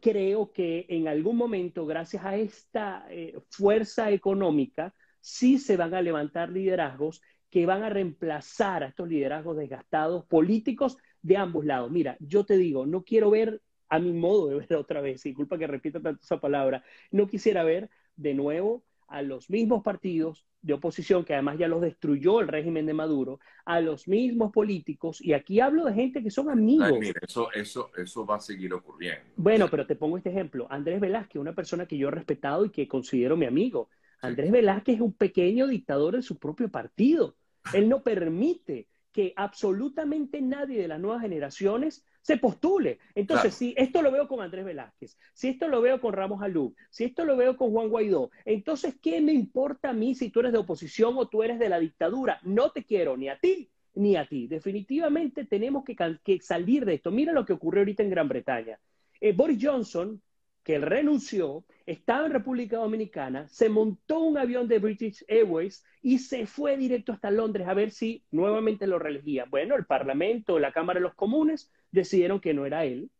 creo 0.00 0.52
que 0.52 0.86
en 0.88 1.08
algún 1.08 1.36
momento, 1.36 1.86
gracias 1.86 2.24
a 2.24 2.36
esta 2.36 3.06
eh, 3.10 3.38
fuerza 3.48 4.10
económica, 4.10 4.94
sí 5.20 5.58
se 5.58 5.76
van 5.76 5.94
a 5.94 6.02
levantar 6.02 6.50
liderazgos 6.50 7.22
que 7.48 7.66
van 7.66 7.84
a 7.84 7.90
reemplazar 7.90 8.82
a 8.82 8.88
estos 8.88 9.08
liderazgos 9.08 9.56
desgastados 9.56 10.24
políticos 10.26 10.96
de 11.22 11.36
ambos 11.36 11.64
lados. 11.64 11.90
Mira, 11.90 12.16
yo 12.20 12.44
te 12.44 12.56
digo, 12.56 12.86
no 12.86 13.04
quiero 13.04 13.30
ver 13.30 13.62
a 13.88 13.98
mi 13.98 14.12
modo 14.12 14.48
de 14.48 14.56
ver 14.66 14.78
otra 14.78 15.00
vez, 15.00 15.24
y 15.26 15.34
culpa 15.34 15.58
que 15.58 15.66
repita 15.66 16.00
tanto 16.00 16.22
esa 16.22 16.40
palabra, 16.40 16.84
no 17.10 17.26
quisiera 17.26 17.62
ver 17.62 17.90
de 18.16 18.34
nuevo 18.34 18.84
a 19.08 19.20
los 19.22 19.50
mismos 19.50 19.82
partidos 19.82 20.46
de 20.62 20.72
oposición, 20.72 21.24
que 21.24 21.34
además 21.34 21.58
ya 21.58 21.68
los 21.68 21.82
destruyó 21.82 22.40
el 22.40 22.48
régimen 22.48 22.86
de 22.86 22.94
Maduro, 22.94 23.40
a 23.66 23.80
los 23.80 24.08
mismos 24.08 24.52
políticos, 24.52 25.20
y 25.20 25.34
aquí 25.34 25.60
hablo 25.60 25.84
de 25.84 25.92
gente 25.92 26.22
que 26.22 26.30
son 26.30 26.48
amigos. 26.48 26.98
mira, 26.98 27.20
eso, 27.20 27.52
eso, 27.52 27.90
eso 27.96 28.24
va 28.24 28.36
a 28.36 28.40
seguir 28.40 28.72
ocurriendo. 28.72 29.20
Bueno, 29.36 29.68
pero 29.68 29.86
te 29.86 29.96
pongo 29.96 30.16
este 30.16 30.30
ejemplo. 30.30 30.66
Andrés 30.70 31.00
Velázquez, 31.00 31.40
una 31.40 31.54
persona 31.54 31.86
que 31.86 31.98
yo 31.98 32.08
he 32.08 32.12
respetado 32.12 32.64
y 32.64 32.70
que 32.70 32.88
considero 32.88 33.36
mi 33.36 33.44
amigo. 33.44 33.90
Andrés 34.22 34.52
Velázquez 34.52 34.94
es 34.94 35.00
un 35.00 35.12
pequeño 35.12 35.66
dictador 35.66 36.16
de 36.16 36.22
su 36.22 36.38
propio 36.38 36.70
partido. 36.70 37.34
Él 37.74 37.88
no 37.88 38.02
permite 38.02 38.88
que 39.12 39.32
absolutamente 39.36 40.40
nadie 40.40 40.80
de 40.80 40.88
las 40.88 41.00
nuevas 41.00 41.22
generaciones 41.22 42.04
se 42.22 42.38
postule. 42.38 42.98
Entonces, 43.14 43.54
si 43.54 43.74
esto 43.76 44.00
lo 44.00 44.10
veo 44.10 44.28
con 44.28 44.40
Andrés 44.40 44.64
Velázquez, 44.64 45.18
si 45.34 45.48
esto 45.48 45.68
lo 45.68 45.82
veo 45.82 46.00
con 46.00 46.12
Ramos 46.12 46.42
Alú, 46.42 46.74
si 46.90 47.04
esto 47.04 47.24
lo 47.24 47.36
veo 47.36 47.56
con 47.56 47.72
Juan 47.72 47.88
Guaidó, 47.88 48.30
entonces, 48.44 48.96
¿qué 49.02 49.20
me 49.20 49.32
importa 49.32 49.90
a 49.90 49.92
mí 49.92 50.14
si 50.14 50.30
tú 50.30 50.40
eres 50.40 50.52
de 50.52 50.58
oposición 50.58 51.14
o 51.16 51.28
tú 51.28 51.42
eres 51.42 51.58
de 51.58 51.68
la 51.68 51.80
dictadura? 51.80 52.40
No 52.42 52.70
te 52.70 52.84
quiero 52.84 53.16
ni 53.16 53.28
a 53.28 53.38
ti 53.38 53.70
ni 53.94 54.16
a 54.16 54.26
ti. 54.26 54.46
Definitivamente 54.46 55.44
tenemos 55.44 55.84
que, 55.84 56.40
salir 56.40 56.84
de 56.84 56.94
esto. 56.94 57.10
Mira 57.10 57.32
lo 57.32 57.44
que 57.44 57.52
ocurrió 57.52 57.82
ahorita 57.82 58.02
en 58.02 58.10
Gran 58.10 58.28
Bretaña. 58.28 58.78
Eh, 59.20 59.32
Boris 59.32 59.58
Johnson 59.60 60.20
que 60.62 60.78
renunció, 60.78 61.64
estaba 61.86 62.26
en 62.26 62.32
República 62.32 62.76
Dominicana, 62.76 63.48
se 63.48 63.68
montó 63.68 64.20
un 64.20 64.38
avión 64.38 64.68
de 64.68 64.78
British 64.78 65.24
Airways 65.28 65.84
y 66.02 66.18
se 66.18 66.46
fue 66.46 66.76
directo 66.76 67.12
hasta 67.12 67.30
Londres 67.30 67.66
a 67.66 67.74
ver 67.74 67.90
si 67.90 68.24
nuevamente 68.30 68.86
lo 68.86 68.98
reelegía. 68.98 69.46
Bueno, 69.50 69.74
el 69.76 69.86
Parlamento, 69.86 70.58
la 70.58 70.72
Cámara 70.72 71.00
de 71.00 71.04
los 71.04 71.14
Comunes 71.14 71.70
decidieron 71.90 72.40
que 72.40 72.54
no 72.54 72.64
era 72.64 72.84
él 72.84 73.10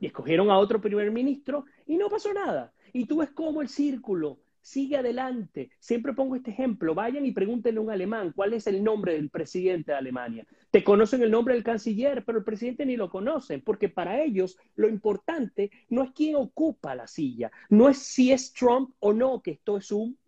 y 0.00 0.06
escogieron 0.06 0.50
a 0.50 0.58
otro 0.58 0.80
primer 0.80 1.10
ministro 1.10 1.66
y 1.86 1.96
no 1.96 2.08
pasó 2.08 2.32
nada. 2.32 2.72
Y 2.92 3.06
tú 3.06 3.18
ves 3.18 3.30
cómo 3.30 3.60
el 3.60 3.68
círculo 3.68 4.38
sigue 4.64 4.96
adelante. 4.96 5.70
Siempre 5.78 6.14
pongo 6.14 6.34
este 6.34 6.50
ejemplo. 6.50 6.94
Vayan 6.94 7.26
y 7.26 7.32
pregúntenle 7.32 7.78
a 7.78 7.82
un 7.82 7.90
alemán 7.90 8.32
cuál 8.34 8.54
es 8.54 8.66
el 8.66 8.82
nombre 8.82 9.12
del 9.12 9.28
presidente 9.28 9.92
de 9.92 9.98
Alemania. 9.98 10.46
Te 10.70 10.82
conocen 10.82 11.22
el 11.22 11.30
nombre 11.30 11.54
del 11.54 11.62
canciller, 11.62 12.24
pero 12.24 12.38
el 12.38 12.44
presidente 12.44 12.86
ni 12.86 12.96
lo 12.96 13.10
conocen, 13.10 13.60
porque 13.60 13.90
para 13.90 14.22
ellos 14.22 14.58
lo 14.74 14.88
importante 14.88 15.70
no 15.90 16.02
es 16.02 16.10
quién 16.12 16.34
ocupa 16.36 16.94
la 16.94 17.06
silla, 17.06 17.52
no 17.68 17.90
es 17.90 17.98
si 17.98 18.32
es 18.32 18.52
Trump 18.54 18.94
o 19.00 19.12
no, 19.12 19.42
que 19.42 19.52
esto 19.52 19.76
es 19.76 19.92
un 19.92 20.18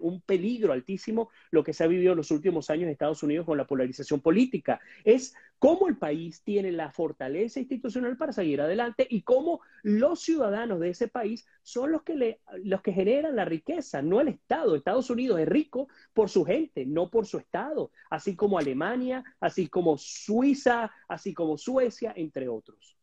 un 0.00 0.20
peligro 0.22 0.72
altísimo 0.72 1.30
lo 1.50 1.64
que 1.64 1.72
se 1.72 1.84
ha 1.84 1.86
vivido 1.86 2.12
en 2.12 2.18
los 2.18 2.30
últimos 2.30 2.70
años 2.70 2.84
en 2.84 2.90
Estados 2.90 3.22
Unidos 3.22 3.46
con 3.46 3.56
la 3.56 3.66
polarización 3.66 4.20
política. 4.20 4.80
Es 5.04 5.34
cómo 5.58 5.88
el 5.88 5.96
país 5.96 6.42
tiene 6.42 6.72
la 6.72 6.90
fortaleza 6.90 7.60
institucional 7.60 8.16
para 8.16 8.32
seguir 8.32 8.60
adelante 8.60 9.06
y 9.08 9.22
cómo 9.22 9.60
los 9.82 10.20
ciudadanos 10.20 10.80
de 10.80 10.90
ese 10.90 11.08
país 11.08 11.46
son 11.62 11.92
los 11.92 12.02
que, 12.02 12.14
le, 12.14 12.40
los 12.64 12.82
que 12.82 12.92
generan 12.92 13.36
la 13.36 13.44
riqueza, 13.44 14.02
no 14.02 14.20
el 14.20 14.28
Estado. 14.28 14.76
Estados 14.76 15.10
Unidos 15.10 15.40
es 15.40 15.48
rico 15.48 15.88
por 16.12 16.28
su 16.28 16.44
gente, 16.44 16.86
no 16.86 17.10
por 17.10 17.26
su 17.26 17.38
Estado, 17.38 17.90
así 18.10 18.36
como 18.36 18.58
Alemania, 18.58 19.24
así 19.40 19.68
como 19.68 19.96
Suiza, 19.98 20.90
así 21.08 21.34
como 21.34 21.58
Suecia, 21.58 22.12
entre 22.16 22.48
otros. 22.48 22.97